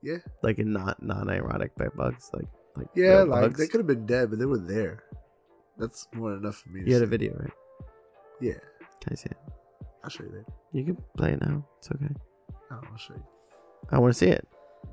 [0.02, 3.22] Yeah, like in not non-ironic bed bugs like like yeah.
[3.24, 3.60] Like bugs?
[3.60, 5.04] they could have been dead, but they were there.
[5.78, 6.82] That's more than enough for me.
[6.82, 7.54] To you had a video right
[8.42, 8.54] Yeah,
[9.02, 9.38] can i see it
[10.04, 10.46] I'll show you that.
[10.74, 12.14] you can play it now it's okay
[12.72, 13.24] No, I'll show you.
[13.92, 14.48] i want to see it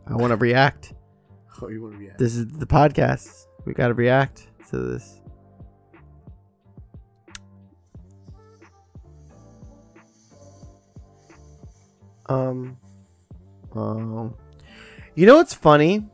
[0.06, 0.92] i want to react
[1.62, 2.18] Oh, you want to react?
[2.18, 5.20] this is the podcast we got to react to this
[12.26, 12.76] um
[13.74, 14.34] um
[15.14, 16.04] you know what's funny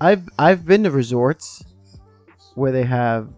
[0.00, 1.64] i've i've been to resorts
[2.54, 3.28] where they have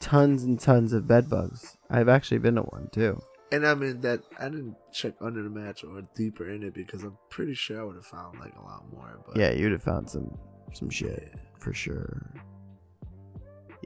[0.00, 4.02] tons and tons of bed bugs i've actually been to one too And I mean
[4.02, 7.80] that I didn't check under the match or deeper in it because I'm pretty sure
[7.80, 9.20] I would have found like a lot more.
[9.26, 10.36] But yeah you'd have found some
[10.74, 11.40] some shit yeah.
[11.58, 12.30] for sure.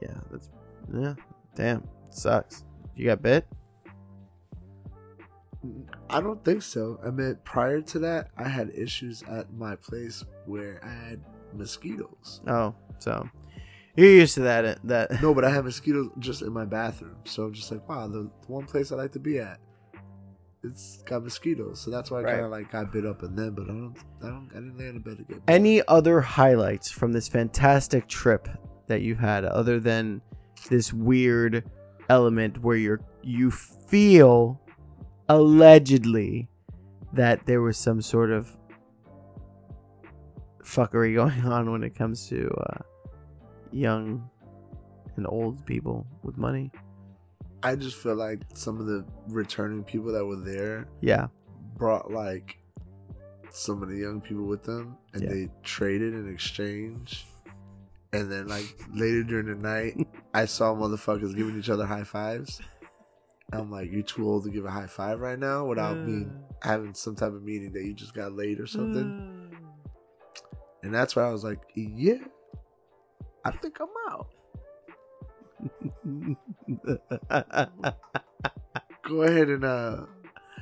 [0.01, 0.51] Yeah, that's
[0.93, 1.15] yeah.
[1.55, 2.65] Damn, sucks.
[2.97, 3.47] You got bit?
[6.11, 6.99] I don't think so.
[7.07, 11.21] I mean, prior to that, I had issues at my place where I had
[11.53, 12.41] mosquitoes.
[12.47, 13.29] Oh, so
[13.97, 14.65] you're used to that.
[14.65, 17.17] uh, That No, but I had mosquitoes just in my bathroom.
[17.25, 19.59] So I'm just like, wow, the, the one place I like to be at,
[20.65, 21.81] it's got mosquitoes.
[21.81, 22.33] So that's why I Right.
[22.33, 23.55] kind of like got bit up in them.
[23.55, 25.43] But I don't, I don't, I didn't lay in a bed bit.
[25.49, 28.49] Any other highlights from this fantastic trip
[28.87, 30.21] that you've had, other than
[30.71, 31.69] this weird
[32.09, 34.61] element where you're you feel
[35.37, 36.49] allegedly
[37.13, 38.55] that there was some sort of
[40.63, 42.79] fuckery going on when it comes to uh,
[43.71, 44.29] young
[45.17, 46.71] and old people with money.
[47.63, 51.29] I just feel like some of the returning people that were there Yeah,
[51.77, 52.57] brought like
[53.51, 55.29] some of the young people with them and Yeah.
[55.29, 57.25] they traded and exchanged.
[58.15, 62.61] And then like later during the night, I saw motherfuckers giving each other high fives.
[63.53, 66.27] I'm like, you're too old to give a high five right now without me
[66.63, 69.51] having some type of meeting that you just got laid or something.
[70.83, 72.19] And that's why I was like, yeah,
[73.45, 74.29] I think I'm out.
[79.03, 80.07] Go ahead and uh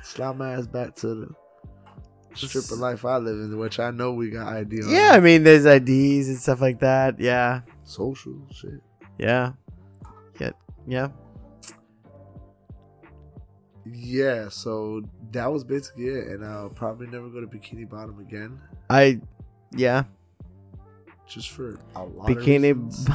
[0.03, 1.27] slide my ass back to the
[2.35, 4.89] stripper life I live in, which I know we got ID on.
[4.89, 7.19] yeah, I mean, there's IDs and stuff like that.
[7.19, 8.81] Yeah, social shit.
[9.17, 9.53] yeah,
[10.39, 10.51] yeah,
[10.87, 11.07] yeah.
[13.93, 18.59] Yeah, so that was basically it, and I'll probably never go to Bikini Bottom again,
[18.89, 19.19] I,
[19.71, 20.03] yeah,
[21.31, 22.73] just for a lot of bikini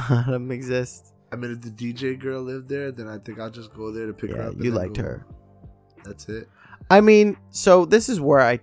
[0.09, 1.13] bottom exists.
[1.31, 4.07] I mean, if the DJ girl lived there, then I think I'll just go there
[4.07, 4.55] to pick her up.
[4.57, 5.03] you liked go.
[5.03, 5.25] her.
[6.03, 6.49] That's it.
[6.89, 8.59] I mean, so this is where I.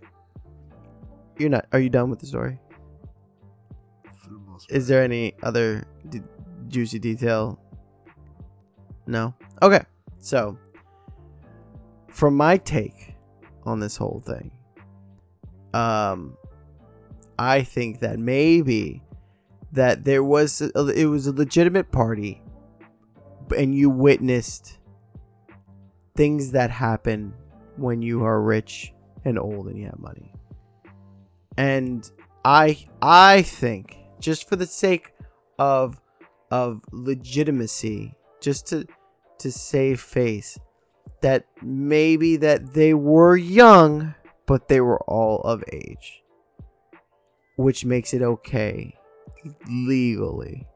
[1.39, 1.67] You're not.
[1.73, 2.59] Are you done with the story?
[4.17, 6.23] For the most Is there any other d-
[6.69, 7.61] juicy detail?
[9.07, 9.35] No.
[9.63, 9.83] Okay.
[10.19, 10.59] So,
[12.15, 13.15] from my take
[13.65, 14.51] on this whole thing,
[15.75, 16.37] um,
[17.39, 19.03] I think that maybe
[19.73, 22.41] that there was a, it was a legitimate party,
[23.57, 24.79] and you witnessed
[26.17, 27.35] things that happen
[27.77, 28.95] when you are rich
[29.25, 30.33] and old and you have money.
[31.57, 32.11] and
[32.45, 35.13] I I think just for the sake
[35.59, 36.01] of
[36.51, 38.87] of legitimacy, just to
[39.39, 40.59] to save face,
[41.25, 44.15] that maybe that they were young,
[44.45, 46.23] but they were all of age,
[47.57, 48.95] which makes it okay
[49.67, 50.67] legally.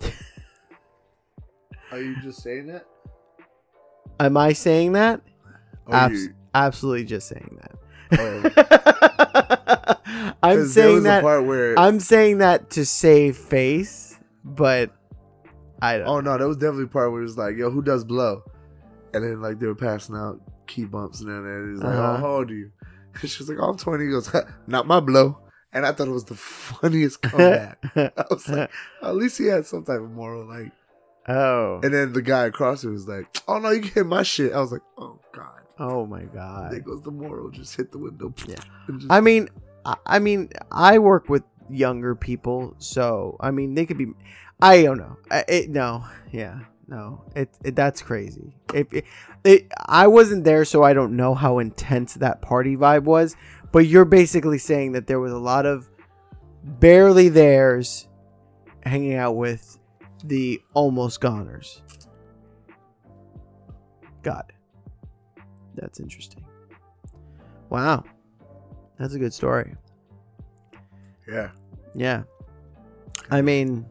[1.90, 2.86] Are you just saying that?
[4.20, 5.20] Am I saying that?
[5.88, 7.72] Oh, Abs- you- absolutely, just saying that.
[8.20, 9.96] oh,
[10.44, 11.22] I'm saying that.
[11.22, 14.92] part where I'm saying that to save face, but
[15.82, 16.06] I don't.
[16.06, 18.44] Oh no, that was definitely part where it was like, yo, who does blow?
[19.16, 22.14] And then like they were passing out key bumps and then he's like, Uh-huh.
[22.14, 22.70] oh, how old are you?
[23.20, 24.04] And she was like, oh, I'm 20.
[24.04, 24.30] He goes,
[24.66, 25.38] not my blow.
[25.72, 27.78] And I thought it was the funniest comeback.
[27.96, 28.70] I was like,
[29.02, 30.46] at least he had some type of moral.
[30.46, 30.72] Like,
[31.28, 31.80] oh.
[31.82, 34.52] and then the guy across it was like, oh no, you can hit my shit.
[34.52, 35.60] I was like, oh god.
[35.78, 36.72] Oh my god.
[36.72, 37.50] There goes the moral.
[37.50, 38.32] Just hit the window.
[38.46, 38.56] Yeah.
[38.90, 39.48] Just- I mean,
[39.84, 44.06] I, I mean, I work with younger people, so I mean, they could be.
[44.60, 45.18] I don't know.
[45.30, 47.24] I, it, no, yeah, no.
[47.34, 48.56] It, it that's crazy.
[48.72, 49.04] If it,
[49.44, 53.36] it, I wasn't there, so I don't know how intense that party vibe was.
[53.72, 55.88] But you're basically saying that there was a lot of
[56.62, 58.08] barely theirs
[58.84, 59.78] hanging out with
[60.24, 61.82] the almost goners.
[64.22, 64.52] god.
[65.74, 66.44] That's interesting.
[67.68, 68.04] Wow.
[68.98, 69.74] That's a good story.
[71.28, 71.50] yeah.
[71.94, 72.22] Yeah.
[73.30, 73.84] I mean,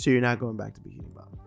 [0.00, 1.38] so you're not going back to Bikini Bottom?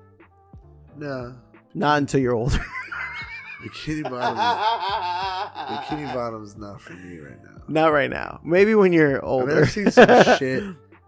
[0.97, 1.33] Nah.
[1.73, 2.57] Not until you're older.
[3.63, 4.37] Bikini bottom.
[4.37, 7.61] Is, bikini bottom's not for me right now.
[7.69, 8.41] not right now.
[8.43, 9.53] Maybe when you're I older.
[9.55, 10.63] mean, I've seen some shit.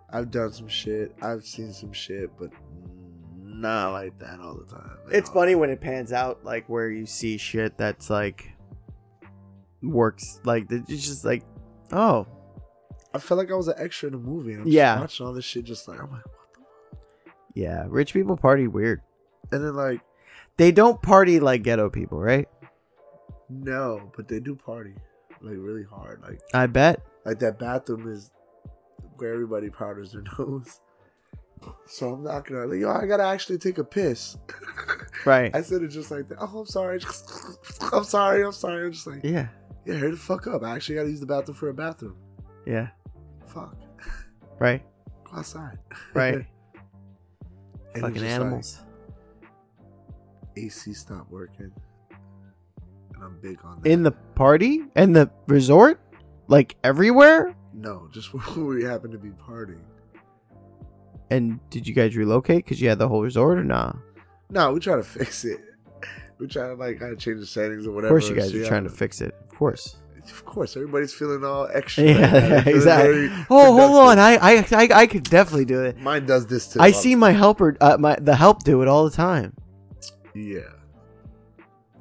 [0.09, 1.13] I've done some shit.
[1.21, 2.51] I've seen some shit, but
[3.43, 4.97] not like that all the time.
[5.11, 5.33] It's No.
[5.33, 8.49] funny when it pans out, like where you see shit that's like
[9.83, 10.39] works.
[10.45, 11.43] Like it's just like,
[11.91, 12.25] oh,
[13.13, 14.53] I felt like I was an extra in a movie.
[14.53, 14.93] And I'm Yeah.
[14.95, 16.34] just watching all this shit, just like I'm like, what the?
[17.55, 17.85] Yeah.
[17.87, 19.01] Rich people party weird.
[19.51, 20.01] And then like,
[20.57, 22.47] They don't party like ghetto people, right?
[23.49, 24.93] no, but they do party
[25.41, 26.21] like really hard.
[26.21, 27.01] Like, I bet.
[27.25, 28.31] like that bathroom is
[29.17, 30.79] where everybody powders their nose.
[31.87, 34.37] So I'm not gonna like, yo, I gotta actually take a piss.
[35.25, 35.55] Right.
[35.55, 36.37] I said it just like that.
[36.39, 36.99] Oh, I'm sorry.
[37.93, 38.43] I'm sorry.
[38.45, 38.85] I'm sorry.
[38.85, 39.47] I'm just like, yeah.
[39.85, 40.61] yeah, hurry the fuck up.
[40.61, 42.15] I actually gotta use the bathroom for a bathroom.
[42.67, 42.89] Yeah.
[43.47, 43.75] Fuck.
[44.59, 44.83] Right.
[45.23, 45.79] Go outside.
[46.13, 46.45] Right.
[47.95, 48.79] And Fucking animals.
[50.55, 51.71] Like, AC stopped working.
[53.13, 53.89] And I'm big on that.
[53.89, 55.99] In the party and the resort,
[56.47, 57.55] like everywhere.
[57.73, 59.81] no, just where we happen to be partying.
[61.31, 63.93] And did you guys relocate because you had the whole resort or nah?
[64.49, 65.59] No, we try to fix it.
[66.37, 68.15] We try to like kind of change the settings or whatever.
[68.17, 69.33] Of course, you guys So, are yeah, trying to fix it.
[69.49, 69.95] Of course.
[70.31, 72.03] Of course, everybody's feeling all extra.
[72.03, 72.31] Yeah, right now.
[72.31, 73.29] They're yeah, feeling exactly.
[73.49, 74.19] Oh, hold on.
[74.19, 75.97] I, I, I, I could definitely do it.
[75.97, 76.79] Mine does this too.
[76.79, 79.55] I see my helper, uh, my the help do it all the time.
[80.33, 80.61] Yeah.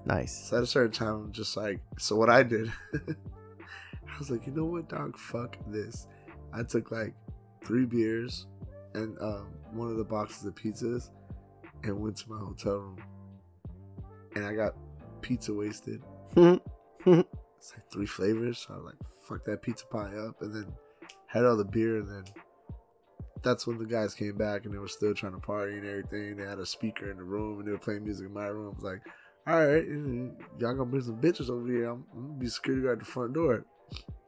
[0.07, 0.49] Nice.
[0.49, 4.47] So at a certain time, I'm just like, so what I did, I was like,
[4.47, 6.07] you know what, dog, fuck this.
[6.53, 7.15] I took like
[7.65, 8.47] three beers
[8.95, 11.11] and um, one of the boxes of pizzas
[11.83, 12.99] and went to my hotel room.
[14.37, 14.75] And I got
[15.21, 16.03] pizza wasted.
[17.65, 18.59] It's like three flavors.
[18.69, 20.43] So I was like, fuck that pizza pie up.
[20.43, 20.67] And then
[21.29, 21.97] had all the beer.
[22.01, 22.25] And then
[23.43, 26.37] that's when the guys came back and they were still trying to party and everything.
[26.37, 28.67] They had a speaker in the room and they were playing music in my room.
[28.73, 29.01] I was like,
[29.47, 29.83] all right,
[30.59, 31.89] y'all gonna bring some bitches over here.
[31.89, 33.65] I'm, I'm gonna be security guard at the front door,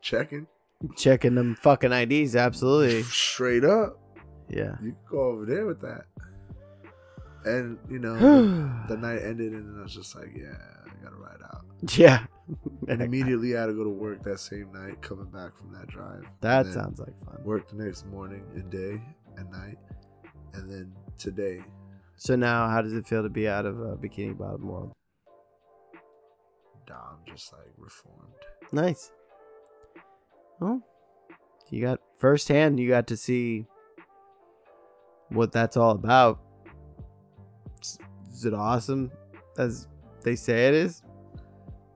[0.00, 0.46] checking.
[0.96, 2.36] Checking them fucking IDs.
[2.36, 3.02] Absolutely.
[3.04, 3.98] Straight up,
[4.48, 4.76] Yeah.
[4.82, 6.04] you can go over there with that.
[7.44, 10.56] And you know, the, the night ended, and I was just like, yeah,
[10.98, 11.64] I gotta ride out.
[11.96, 12.26] yeah.
[12.86, 15.88] And immediately I had to go to work that same night, coming back from that
[15.88, 16.22] drive.
[16.42, 17.42] That sounds like fun.
[17.42, 19.02] Work the next morning and day
[19.36, 19.78] and night,
[20.54, 21.64] and then today.
[22.14, 24.92] So now, how does it feel to be out of uh, Bikini Bottom world?
[26.88, 28.32] nah, I'm just like reformed.
[28.70, 29.10] Nice.
[30.60, 30.80] Well,
[31.70, 32.78] you got firsthand.
[32.78, 33.66] You got to see
[35.30, 36.38] what that's all about.
[37.82, 37.98] Is-
[38.32, 39.10] Is it awesome,
[39.58, 39.88] as
[40.26, 41.02] they say it is?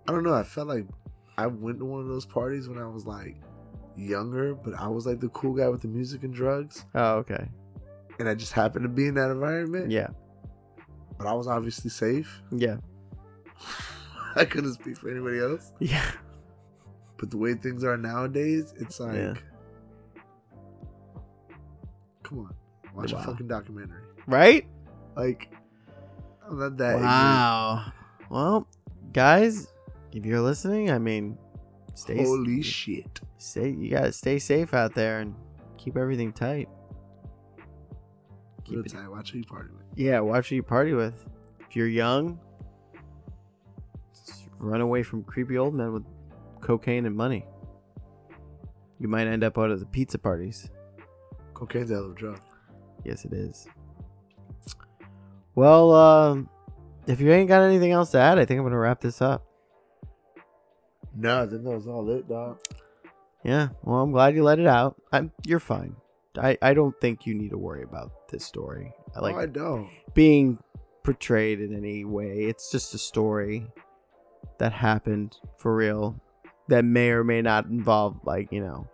[0.09, 0.33] I don't know.
[0.33, 0.87] I felt like
[1.37, 3.37] I went to one of those parties when I was like
[3.97, 7.49] younger, but I was like the cool guy with the music and drugs, Oh, okay.
[8.19, 9.91] and I just happened to be in that environment.
[9.91, 10.09] Yeah.
[11.19, 12.41] But I was obviously safe.
[12.53, 12.77] Yeah.
[14.37, 15.73] I couldn't speak for anybody else.
[15.81, 16.09] Yeah.
[17.19, 19.35] But the way things are nowadays, it's like, Yeah.
[22.23, 22.55] come on,
[22.95, 23.19] watch Wow.
[23.21, 24.03] a fucking documentary.
[24.27, 24.67] Right?
[25.17, 25.53] Like,
[26.49, 26.95] I'm not that.
[26.97, 27.93] ignorant.
[28.31, 28.67] Well,
[29.13, 29.69] guys,
[30.13, 31.37] if you're listening, I mean,
[31.95, 33.21] stay Holy shit.
[33.39, 35.35] stay you gotta stay safe out there and
[35.77, 36.69] keep everything tight.
[38.65, 39.11] Keep Real it- tight.
[39.11, 39.83] Watch who you party with.
[39.99, 41.27] yeah, watch who you party with.
[41.69, 42.39] If you're young,
[44.15, 46.05] just run away from creepy old men with
[46.61, 47.45] cocaine and money.
[49.01, 50.71] You might end up out at the pizza parties.
[51.55, 52.41] Cocaine's a hell of a drug.
[53.05, 53.67] Yes, it is.
[55.55, 56.49] Well, um,
[57.07, 59.47] if you ain't got anything else to add, I think I'm gonna wrap this up.
[61.15, 62.59] No, I think that was all it, dog.
[63.45, 63.69] Yeah.
[63.83, 65.01] Well, I'm glad you let it out.
[65.13, 65.33] I'm.
[65.47, 65.97] You're fine.
[66.37, 66.57] I.
[66.63, 68.93] I don't think you need to worry about this story.
[69.15, 69.89] I like oh, I don't.
[70.15, 70.59] being
[71.03, 72.45] portrayed in any way.
[72.45, 73.67] It's just a story
[74.59, 76.21] that happened for real
[76.69, 78.89] that may or may not involve like, you know,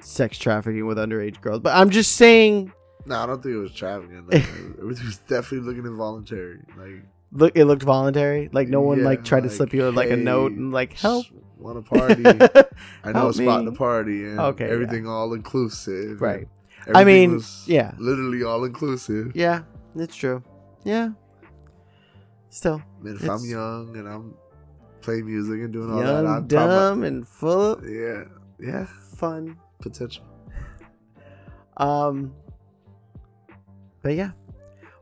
[0.00, 1.60] sex trafficking with underage girls.
[1.60, 2.72] But I'm just saying
[3.04, 4.26] No, I don't think it was trafficking.
[4.26, 4.42] Like,
[4.78, 6.60] it was definitely looking involuntary.
[6.76, 8.48] Like look it looked voluntary.
[8.52, 11.26] Like no one yeah, like tried to slip you like a note and like help.
[11.58, 12.24] Want a party?
[13.04, 14.72] I know a spot to party and Okay, yeah.
[14.72, 16.20] everything all inclusive.
[16.20, 16.48] right.
[16.92, 17.92] I mean, was yeah.
[17.98, 19.32] literally all inclusive.
[19.36, 19.62] Yeah,
[19.94, 20.42] it's true.
[20.84, 21.10] Yeah.
[22.50, 22.82] Still.
[23.04, 24.34] And if I'm young and I'm
[25.00, 28.24] playing music and doing all that, I'm dumb, and full of yeah,
[28.58, 28.86] yeah,
[29.16, 29.56] fun.
[29.80, 30.24] potential.
[31.76, 32.34] Um,
[34.02, 34.32] but yeah.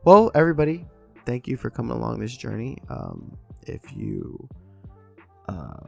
[0.03, 0.85] Well, everybody,
[1.25, 2.77] thank you for coming along this journey.
[2.89, 3.37] Um,
[3.67, 4.47] if you
[5.47, 5.87] uh,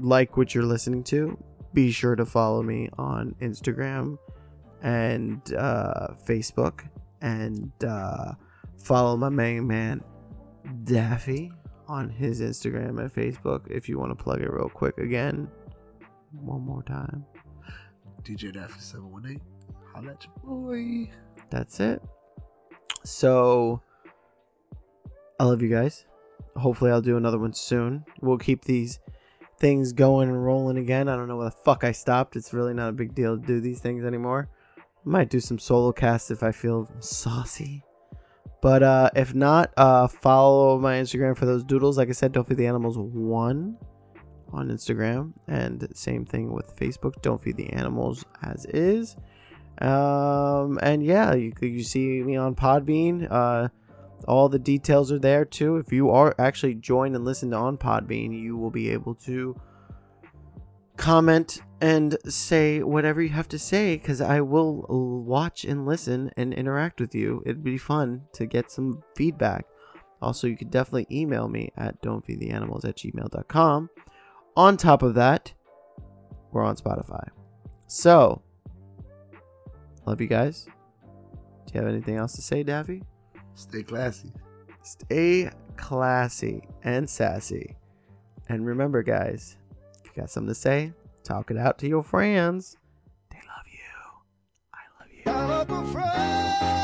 [0.00, 1.36] like what you're listening to,
[1.74, 4.18] be sure to follow me on Instagram
[4.82, 6.86] and uh, Facebook,
[7.20, 8.32] and uh,
[8.78, 10.02] follow my main man
[10.84, 11.52] Daffy
[11.88, 13.70] on his Instagram and Facebook.
[13.70, 15.48] If you want to plug it real quick again,
[16.32, 17.24] one more time.
[18.22, 19.42] DJ Daffy seven one eight.
[19.94, 21.10] Holla at your boy.
[21.50, 22.02] that's it.
[23.04, 23.80] So
[25.38, 26.06] I love you guys.
[26.56, 28.04] Hopefully I'll do another one soon.
[28.20, 29.00] We'll keep these
[29.58, 31.08] things going and rolling again.
[31.08, 32.36] I don't know where the fuck I stopped.
[32.36, 34.48] It's really not a big deal to do these things anymore.
[34.78, 37.82] I might do some solo casts if I feel saucy.
[38.60, 41.98] But uh if not, uh follow my Instagram for those doodles.
[41.98, 43.76] Like I said, don't feed the animals one
[44.52, 45.32] on Instagram.
[45.48, 47.20] And same thing with Facebook.
[47.22, 49.16] Don't feed the animals as is.
[49.80, 53.26] Um, and yeah, you you see me on Podbean.
[53.30, 53.68] Uh,
[54.28, 55.76] all the details are there too.
[55.76, 59.56] If you are actually join and listen to on Podbean, you will be able to
[60.96, 64.86] comment and say whatever you have to say because I will
[65.26, 67.42] watch and listen and interact with you.
[67.44, 69.66] It'd be fun to get some feedback.
[70.20, 73.90] Also, you could definitely email me at don'tfeedtheanimals at gmail.com.
[74.56, 75.52] On top of that,
[76.52, 77.26] we're on Spotify.
[77.88, 78.42] So,
[80.06, 80.66] Love you guys.
[81.66, 83.02] Do you have anything else to say, Daffy?
[83.54, 84.32] Stay classy.
[84.82, 87.76] Stay classy and sassy.
[88.48, 89.56] And remember, guys,
[89.98, 90.92] if you got something to say,
[91.22, 92.76] talk it out to your friends.
[93.30, 93.78] They love you.
[94.74, 96.81] I love you.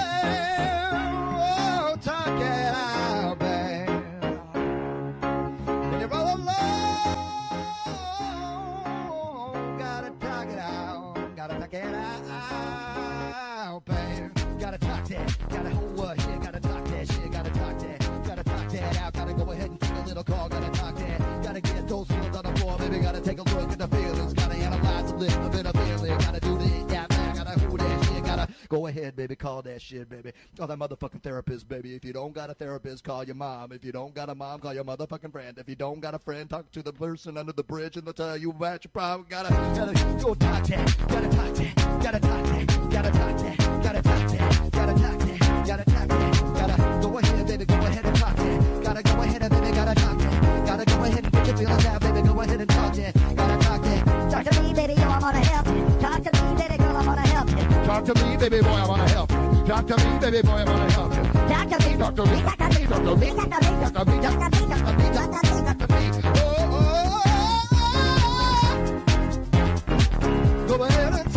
[14.69, 18.45] Gotta talk that, gotta hold what shit, gotta talk that shit, gotta talk that, gotta
[18.45, 21.61] talk that out, gotta go ahead and take a little call, gotta talk that, gotta
[21.63, 24.57] get those feelings on the floor, baby, gotta take a look at the feelings, gotta
[24.57, 25.68] analyze a little bit
[28.69, 30.33] go ahead, baby, call that shit, baby.
[30.57, 31.95] Call that motherfucking therapist, baby.
[31.95, 33.73] If you don't got a therapist, call your mom.
[33.73, 35.59] If you don't got a mom, call your motherfucking friend.
[35.59, 38.13] If you don't got a friend, talk to the person under the bridge and they'll
[38.13, 39.27] tell you about your problem.
[39.29, 39.93] Gotta, gotta
[40.23, 44.73] go talk that, gotta talk that, gotta talk that, gotta talk that, gotta talk that,
[44.73, 48.83] gotta talk that, gotta talk that, gotta go ahead, baby, go ahead and talk that.
[48.83, 50.67] Gotta go ahead and baby, gotta talk that.
[50.67, 53.15] Gotta go ahead and get your feelings out, baby, go ahead and talk that.
[53.37, 54.31] Gotta talk that.
[54.31, 56.01] Talk to me, baby, yo, I wanna help you.
[56.01, 56.38] Talk to me,
[56.99, 57.57] I wanna help you.
[57.87, 59.39] Talk to me, baby boy, I wanna help you.
[59.67, 61.23] Talk to me, baby boy, I wanna help you.
[61.23, 63.79] Talk to me, Talk to me, talk to me, talk to me, talk to me,
[63.79, 66.03] talk to me, talk to me, talk to me, talk to me, talk to me.
[66.25, 67.23] Oh, oh,
[67.73, 67.95] oh,
[70.21, 70.67] oh.
[70.67, 71.28] Go ahead and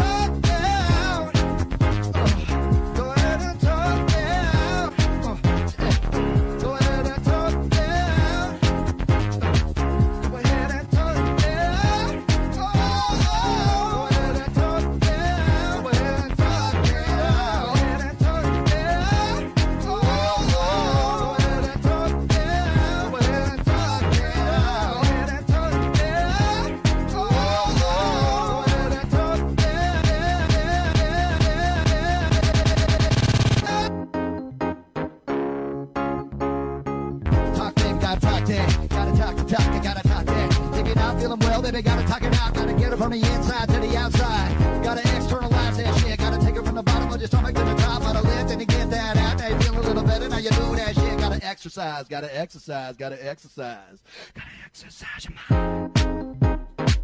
[41.71, 42.53] knock it out.
[42.53, 44.83] Gotta get it from the inside to the outside.
[44.83, 46.19] Gotta externalize that shit.
[46.19, 48.51] Gotta take it from the bottom of your stomach to the top of the lift
[48.51, 49.39] and to get that out.
[49.39, 50.29] Now you feel a little better.
[50.29, 51.19] Now you do that shit.
[51.19, 52.07] Gotta exercise.
[52.07, 52.95] Gotta exercise.
[52.97, 54.03] Gotta exercise.
[54.33, 55.93] Gotta exercise your mind.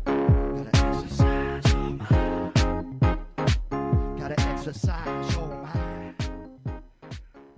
[0.05, 2.53] Gotta exercise your mind.
[4.19, 5.66] Gotta exercise your mind.